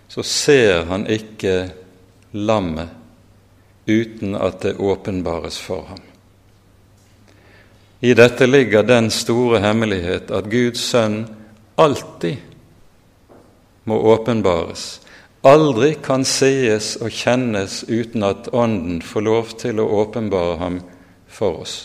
så 0.08 0.22
ser 0.22 0.84
han 0.90 1.06
ikke 1.10 1.70
lammet 2.36 2.92
uten 3.86 4.36
at 4.36 4.60
det 4.62 4.76
åpenbares 4.78 5.58
for 5.58 5.88
ham. 5.88 6.02
I 8.00 8.12
dette 8.14 8.46
ligger 8.46 8.84
den 8.84 9.08
store 9.10 9.62
hemmelighet 9.64 10.30
at 10.30 10.50
Guds 10.50 10.82
sønn 10.90 11.22
alltid 11.80 12.36
må 13.88 13.96
åpenbares, 14.12 15.00
aldri 15.46 15.94
kan 16.02 16.24
sees 16.26 16.94
og 17.00 17.12
kjennes 17.14 17.84
uten 17.88 18.24
at 18.26 18.48
Ånden 18.54 19.02
får 19.04 19.24
lov 19.26 19.52
til 19.60 19.80
å 19.80 19.88
åpenbare 20.02 20.56
ham 20.62 20.80
for 21.30 21.62
oss. 21.62 21.76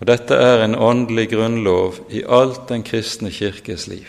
Og 0.00 0.08
Dette 0.08 0.36
er 0.38 0.64
en 0.64 0.78
åndelig 0.78 1.28
grunnlov 1.34 2.00
i 2.08 2.22
alt 2.24 2.68
den 2.70 2.84
kristne 2.86 3.32
kirkes 3.34 3.86
liv. 3.90 4.08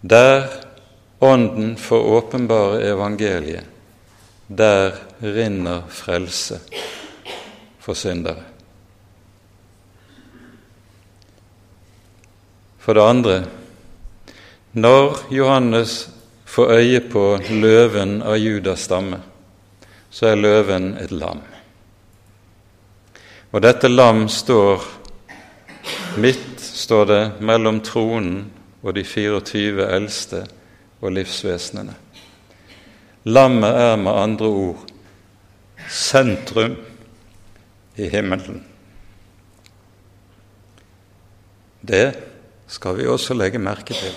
Der 0.00 0.48
Ånden 1.20 1.76
får 1.80 2.08
åpenbare 2.18 2.82
evangeliet, 2.84 3.64
der 4.48 4.94
rinner 5.20 5.82
frelse 5.88 6.60
for 7.80 7.98
syndere. 7.98 8.44
For 12.78 12.94
det 12.94 13.02
andre, 13.02 13.38
når 14.72 15.24
Johannes 15.34 16.15
får 16.56 16.72
øye 16.72 17.00
på 17.00 17.22
løven 17.50 18.22
av 18.22 18.38
Judas 18.40 18.86
stamme, 18.88 19.18
så 20.10 20.30
er 20.30 20.38
løven 20.40 20.94
et 20.96 21.10
lam. 21.12 21.42
Og 23.52 23.60
dette 23.60 23.90
lam 23.90 24.22
står 24.32 24.84
midt 26.16 26.62
står 26.64 27.04
det 27.10 27.22
mellom 27.44 27.82
tronen 27.84 28.38
og 28.80 28.94
de 28.96 29.04
24 29.04 29.84
eldste 29.98 30.40
og 31.02 31.12
livsvesenene. 31.18 31.92
Lammet 33.28 33.76
er 33.82 33.98
med 34.00 34.16
andre 34.16 34.48
ord 34.48 34.86
sentrum 35.92 36.78
i 38.00 38.08
himmelen. 38.08 38.62
Det 41.84 42.06
skal 42.66 42.96
vi 42.96 43.10
også 43.12 43.36
legge 43.36 43.60
merke 43.60 43.92
til. 43.92 44.16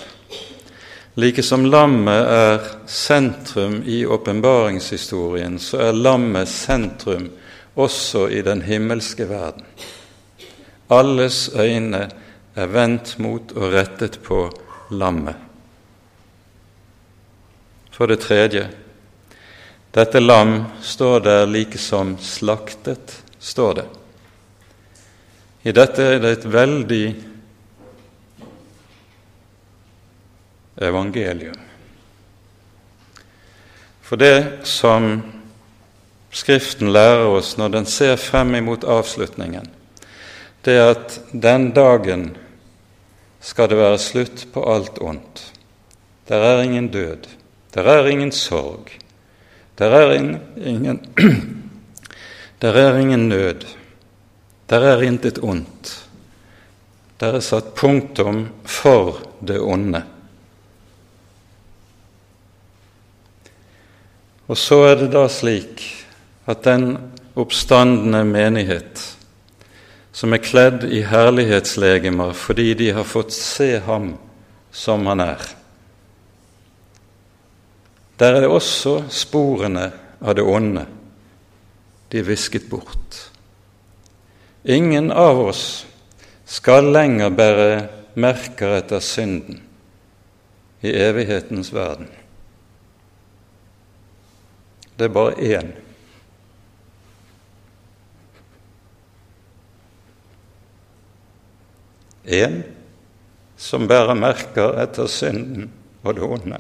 Like 1.19 1.43
som 1.43 1.65
lammet 1.65 2.27
er 2.31 2.61
sentrum 2.87 3.81
i 3.83 4.05
åpenbaringshistorien, 4.05 5.57
så 5.59 5.81
er 5.89 5.97
lammet 5.97 6.47
sentrum 6.47 7.25
også 7.75 8.29
i 8.31 8.39
den 8.45 8.61
himmelske 8.63 9.27
verden. 9.27 9.65
Alles 10.87 11.49
øyne 11.51 12.05
er 12.55 12.71
vendt 12.71 13.17
mot 13.19 13.51
og 13.51 13.73
rettet 13.73 14.21
på 14.23 14.45
lammet. 14.95 15.35
For 17.91 18.07
det 18.07 18.21
tredje 18.23 18.69
dette 19.91 20.23
lam 20.23 20.69
står 20.81 21.19
der 21.25 21.49
like 21.51 21.77
som 21.77 22.15
slaktet, 22.21 23.23
står 23.39 23.73
det. 23.73 23.89
I 25.67 25.75
dette 25.75 26.13
er 26.15 26.23
det 26.23 26.37
et 26.37 26.53
veldig 26.53 27.05
evangelium. 30.81 31.57
For 34.01 34.17
det 34.17 34.65
som 34.67 35.21
Skriften 36.29 36.91
lærer 36.93 37.25
oss 37.25 37.55
når 37.57 37.71
den 37.73 37.87
ser 37.89 38.17
frem 38.21 38.53
imot 38.59 38.85
avslutningen, 38.85 39.65
det 40.61 40.75
er 40.77 40.91
at 40.93 41.15
den 41.33 41.71
dagen 41.73 42.27
skal 43.41 43.69
det 43.71 43.79
være 43.79 44.01
slutt 44.01 44.45
på 44.53 44.61
alt 44.69 44.99
ondt. 45.01 45.41
Der 46.29 46.43
er 46.51 46.61
ingen 46.61 46.91
død, 46.93 47.25
der 47.73 47.89
er 47.89 48.11
ingen 48.11 48.31
sorg, 48.31 48.91
der 49.79 49.95
er 49.95 50.13
ingen, 50.13 51.01
der 52.61 52.77
er 52.77 52.99
ingen 52.99 53.29
nød, 53.29 53.65
der 54.69 54.85
er 54.85 55.01
intet 55.01 55.41
ondt. 55.41 55.95
Der 57.19 57.35
er 57.35 57.43
satt 57.43 57.73
punktum 57.75 58.45
for 58.63 59.17
det 59.41 59.57
onde. 59.59 60.03
Og 64.49 64.57
så 64.57 64.81
er 64.89 64.95
det 65.03 65.11
da 65.13 65.27
slik 65.29 65.83
at 66.49 66.65
den 66.65 66.95
oppstandende 67.37 68.23
menighet, 68.25 69.03
som 70.11 70.33
er 70.33 70.41
kledd 70.41 70.87
i 70.89 71.03
herlighetslegemer 71.05 72.33
fordi 72.35 72.73
de 72.79 72.89
har 72.97 73.05
fått 73.07 73.31
se 73.35 73.75
ham 73.85 74.15
som 74.73 75.05
han 75.07 75.21
er, 75.23 75.43
der 78.19 78.35
er 78.35 78.43
det 78.43 78.51
også 78.51 79.05
sporene 79.15 79.85
av 80.19 80.35
det 80.35 80.43
onde. 80.43 80.83
De 82.11 82.19
er 82.19 82.27
visket 82.27 82.65
bort. 82.67 83.29
Ingen 84.67 85.07
av 85.15 85.39
oss 85.39 85.85
skal 86.49 86.89
lenger 86.91 87.31
bære 87.31 87.69
merker 88.19 88.75
etter 88.81 88.99
synden 88.99 89.61
i 90.83 90.91
evighetens 90.91 91.71
verden. 91.71 92.09
Det 94.99 95.07
er 95.07 95.13
bare 95.15 95.35
én. 95.39 95.69
En 102.27 102.57
som 103.55 103.87
bærer 103.87 104.19
merker 104.19 104.75
etter 104.83 105.07
synden 105.07 105.69
og 106.03 106.17
det 106.17 106.27
onde. 106.27 106.59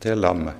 Det 0.00 0.14
er 0.14 0.22
lammet. 0.24 0.56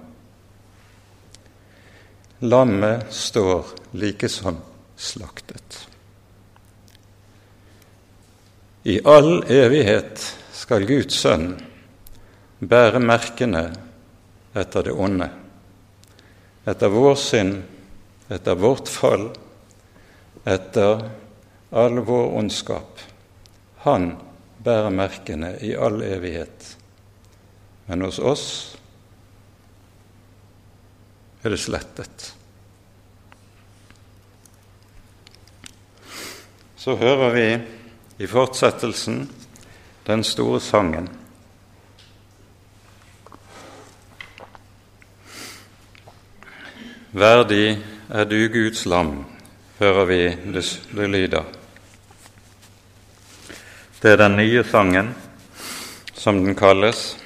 Lammet 2.44 3.08
står 3.08 3.72
likesom 3.96 4.60
slaktet. 4.92 5.82
I 8.84 9.00
all 9.08 9.40
evighet 9.48 10.20
skal 10.52 10.84
Guds 10.84 11.16
sønn 11.24 11.54
bære 12.60 13.00
merkene 13.00 13.70
etter 14.58 14.88
det 14.88 14.92
onde, 14.92 15.28
etter 16.68 16.92
vår 16.92 17.14
synd, 17.18 17.62
etter 18.28 18.58
vårt 18.60 18.88
fall, 18.88 19.28
etter 20.44 21.04
all 21.70 22.00
vår 22.00 22.34
ondskap. 22.38 23.00
Han 23.84 24.10
bærer 24.64 24.90
merkene 24.90 25.54
i 25.64 25.74
all 25.76 26.02
evighet. 26.02 26.74
Men 27.86 28.02
hos 28.04 28.18
oss 28.18 28.46
er 31.42 31.54
det 31.54 31.60
slettet. 31.62 32.32
Så 36.76 36.96
hører 36.96 37.32
vi 37.34 37.46
i 38.24 38.26
fortsettelsen 38.28 39.24
den 40.08 40.24
store 40.24 40.60
sangen. 40.60 41.08
Verdig 47.12 47.78
er 48.12 48.26
du 48.28 48.36
Guds 48.52 48.82
lam, 48.84 49.24
hører 49.78 50.04
vi 50.04 50.18
det, 50.52 50.64
lyder. 50.92 51.44
Det 54.02 54.12
er 54.12 54.20
den 54.20 54.36
nye 54.36 54.64
sangen, 54.64 55.14
som 56.12 56.44
den 56.44 56.54
kalles. 56.54 57.16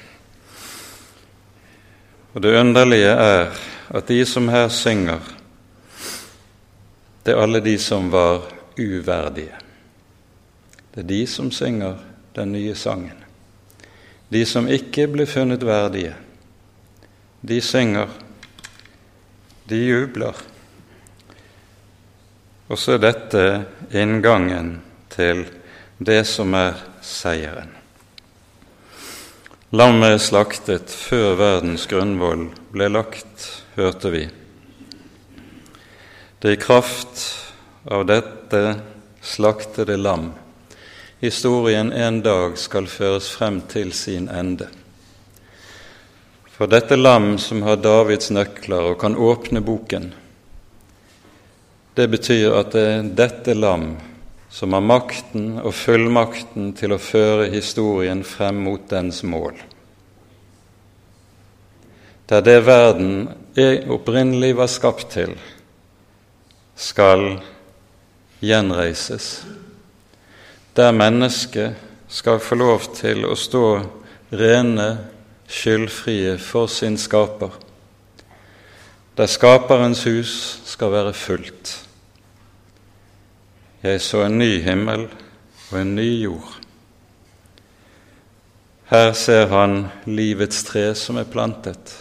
Og 2.33 2.41
det 2.41 2.55
underlige 2.55 3.11
er 3.11 3.51
at 3.89 4.07
de 4.07 4.25
som 4.25 4.47
her 4.47 4.69
synger, 4.71 5.19
det 7.25 7.35
er 7.35 7.43
alle 7.43 7.59
de 7.59 7.75
som 7.77 8.07
var 8.11 8.47
uverdige. 8.79 9.59
Det 10.95 11.03
er 11.03 11.11
de 11.11 11.27
som 11.27 11.51
synger 11.51 11.99
den 12.35 12.55
nye 12.55 12.75
sangen. 12.75 13.19
De 14.31 14.45
som 14.45 14.67
ikke 14.67 15.11
ble 15.11 15.27
funnet 15.27 15.65
verdige, 15.65 16.15
de 17.43 17.61
synger 17.61 18.22
de 19.69 19.79
jubler. 19.79 20.35
Og 22.67 22.79
så 22.79 22.95
er 22.95 23.03
dette 23.03 23.43
inngangen 23.93 24.75
til 25.13 25.45
det 25.97 26.23
som 26.29 26.55
er 26.57 26.79
seieren. 27.05 27.71
Lammet 29.73 30.21
slaktet 30.21 30.93
før 30.93 31.33
verdens 31.39 31.87
grunnvoll 31.89 32.47
ble 32.73 32.91
lagt, 32.93 33.49
hørte 33.77 34.13
vi. 34.13 34.27
Det 36.39 36.51
er 36.51 36.57
i 36.57 36.61
kraft 36.61 37.25
av 37.89 38.05
dette 38.09 38.63
slaktede 39.23 39.97
lam 39.97 40.31
historien 41.23 41.91
en 41.91 42.21
dag 42.21 42.57
skal 42.59 42.87
føres 42.91 43.29
frem 43.31 43.61
til 43.71 43.93
sin 43.95 44.25
ende. 44.27 44.67
For 46.53 46.69
dette 46.69 46.95
lam 46.95 47.37
som 47.41 47.63
har 47.65 47.79
Davids 47.81 48.29
nøkler 48.29 48.91
og 48.91 48.99
kan 49.01 49.15
åpne 49.17 49.61
boken, 49.65 50.11
det 51.97 52.05
betyr 52.09 52.53
at 52.59 52.73
det 52.75 52.83
er 52.89 53.07
dette 53.17 53.55
lam 53.57 53.95
som 54.53 54.73
har 54.77 54.85
makten 54.85 55.55
og 55.63 55.73
fullmakten 55.73 56.75
til 56.77 56.93
å 56.93 57.01
føre 57.01 57.47
historien 57.49 58.21
frem 58.25 58.59
mot 58.67 58.85
dens 58.89 59.23
mål. 59.25 59.57
Der 62.29 62.45
det 62.45 62.59
verden 62.65 63.31
opprinnelig 63.89 64.53
var 64.57 64.69
skapt 64.69 65.09
til, 65.15 65.33
skal 66.77 67.39
gjenreises. 68.45 69.41
Der 70.77 70.93
mennesket 70.93 71.81
skal 72.13 72.37
få 72.41 72.57
lov 72.61 72.87
til 72.93 73.25
å 73.25 73.33
stå 73.37 73.65
rene 74.33 75.12
skyldfrie 75.53 76.37
for 76.41 76.67
sin 76.67 76.97
skaper, 76.97 77.53
der 79.17 79.29
skaperens 79.29 80.03
hus 80.03 80.61
skal 80.65 80.91
være 80.91 81.13
fullt. 81.13 81.73
Jeg 83.83 84.01
så 84.01 84.23
en 84.25 84.37
ny 84.39 84.61
himmel 84.63 85.05
og 85.71 85.81
en 85.81 85.95
ny 85.95 86.07
jord. 86.23 86.59
Her 88.89 89.13
ser 89.13 89.47
han 89.51 89.87
livets 90.05 90.63
tre 90.63 90.91
som 90.95 91.17
er 91.21 91.29
plantet. 91.29 91.93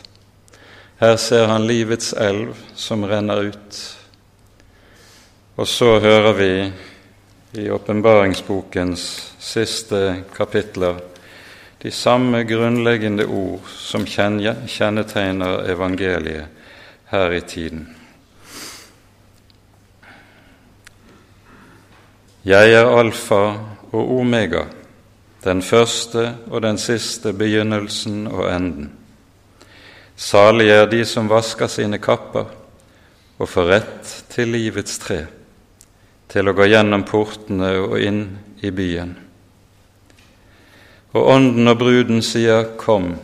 Her 1.00 1.16
ser 1.16 1.48
han 1.50 1.66
livets 1.66 2.12
elv 2.12 2.54
som 2.78 3.04
renner 3.04 3.48
ut. 3.50 3.78
Og 5.56 5.68
så 5.68 5.98
hører 6.00 6.32
vi 6.38 6.52
i 7.60 7.68
åpenbaringsbokens 7.70 9.06
siste 9.42 10.22
kapitler 10.36 11.00
de 11.82 11.90
samme 11.90 12.44
grunnleggende 12.44 13.24
ord 13.26 13.66
som 13.66 14.04
kjennetegner 14.06 15.64
evangeliet 15.70 16.46
her 17.10 17.32
i 17.34 17.40
tiden. 17.40 17.88
Jeg 22.46 22.70
er 22.74 22.86
alfa 22.86 23.40
og 23.90 24.12
omega, 24.20 24.64
den 25.42 25.62
første 25.62 26.28
og 26.50 26.62
den 26.62 26.78
siste 26.78 27.34
begynnelsen 27.34 28.28
og 28.30 28.46
enden. 28.52 28.92
Salig 30.16 30.70
er 30.70 30.86
de 30.86 31.02
som 31.06 31.30
vasker 31.30 31.66
sine 31.66 31.98
kapper 31.98 32.46
og 33.42 33.50
får 33.50 33.70
rett 33.74 34.14
til 34.30 34.54
livets 34.54 35.02
tre, 35.02 35.24
til 36.30 36.46
å 36.46 36.54
gå 36.54 36.70
gjennom 36.70 37.02
portene 37.02 37.74
og 37.82 37.98
inn 37.98 38.24
i 38.62 38.70
byen. 38.70 39.16
Og 41.12 41.28
Ånden 41.28 41.68
og 41.68 41.78
bruden 41.78 42.22
sier, 42.24 42.64
Kom. 42.78 43.14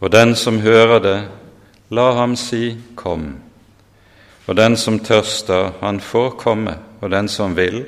Og 0.00 0.12
den 0.12 0.34
som 0.36 0.60
hører 0.60 0.98
det, 1.00 1.18
la 1.90 2.06
ham 2.18 2.36
si, 2.36 2.76
Kom. 2.94 3.36
Og 4.46 4.56
den 4.56 4.76
som 4.76 4.98
tørster, 4.98 5.72
han 5.80 6.00
får 6.00 6.30
komme, 6.38 6.76
og 7.00 7.10
den 7.10 7.28
som 7.28 7.56
vil, 7.56 7.84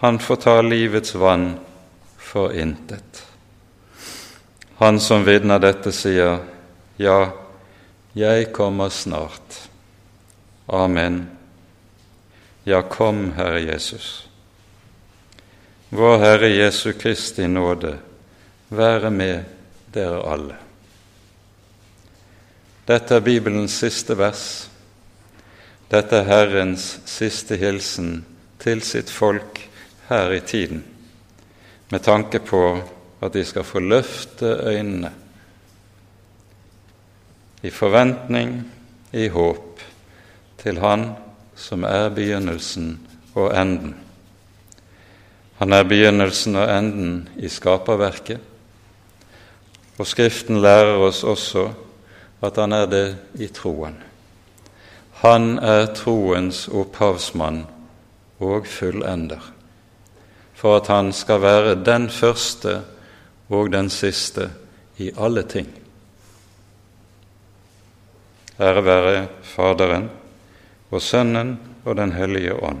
han 0.00 0.18
får 0.18 0.36
ta 0.36 0.60
livets 0.62 1.14
vann 1.14 1.58
for 2.18 2.54
intet. 2.56 3.24
Han 4.78 5.00
som 5.00 5.26
vitner 5.26 5.58
dette, 5.60 5.92
sier, 5.92 6.40
Ja, 7.00 7.30
jeg 8.14 8.52
kommer 8.52 8.88
snart. 8.88 9.68
Amen. 10.68 11.30
Ja, 12.64 12.82
kom, 12.82 13.32
Herre 13.32 13.60
Jesus. 13.60 14.29
Vår 15.92 16.18
Herre 16.18 16.48
Jesu 16.48 16.92
Kristi 16.92 17.46
nåde 17.46 17.96
være 18.68 19.10
med 19.10 19.44
dere 19.90 20.20
alle. 20.22 20.56
Dette 22.86 23.16
er 23.16 23.24
Bibelens 23.26 23.74
siste 23.82 24.14
vers. 24.14 24.44
Dette 25.90 26.20
er 26.20 26.28
Herrens 26.28 26.84
siste 27.10 27.58
hilsen 27.58 28.20
til 28.62 28.84
sitt 28.86 29.10
folk 29.10 29.58
her 30.06 30.30
i 30.30 30.40
tiden, 30.46 30.84
med 31.90 32.04
tanke 32.06 32.38
på 32.38 32.62
at 33.18 33.34
de 33.34 33.42
skal 33.44 33.66
få 33.66 33.82
løfte 33.82 34.46
øynene 34.70 35.10
i 37.62 37.70
forventning, 37.70 38.62
i 39.12 39.26
håp, 39.26 39.82
til 40.62 40.78
Han 40.78 41.08
som 41.56 41.82
er 41.82 42.08
begynnelsen 42.14 42.94
og 43.34 43.50
enden. 43.58 43.96
Han 45.60 45.72
er 45.76 45.84
begynnelsen 45.84 46.56
og 46.56 46.70
enden 46.72 47.16
i 47.36 47.48
skaperverket. 47.52 48.40
Og 50.00 50.06
Skriften 50.08 50.62
lærer 50.64 50.96
oss 51.04 51.20
også 51.20 51.66
at 52.40 52.56
han 52.56 52.72
er 52.72 52.86
det 52.88 53.08
i 53.44 53.50
troen. 53.52 53.98
Han 55.20 55.58
er 55.60 55.90
troens 55.92 56.62
opphavsmann 56.72 57.66
og 58.40 58.64
fullender, 58.64 59.42
for 60.56 60.78
at 60.78 60.88
han 60.88 61.12
skal 61.12 61.42
være 61.44 61.74
den 61.84 62.08
første 62.08 62.78
og 63.52 63.68
den 63.72 63.90
siste 63.92 64.48
i 64.96 65.10
alle 65.12 65.42
ting. 65.44 65.68
Ære 68.60 68.84
være 68.84 69.26
Faderen 69.44 70.08
og 70.90 71.04
Sønnen 71.04 71.58
og 71.84 71.96
Den 71.96 72.12
hellige 72.16 72.56
ånd 72.56 72.80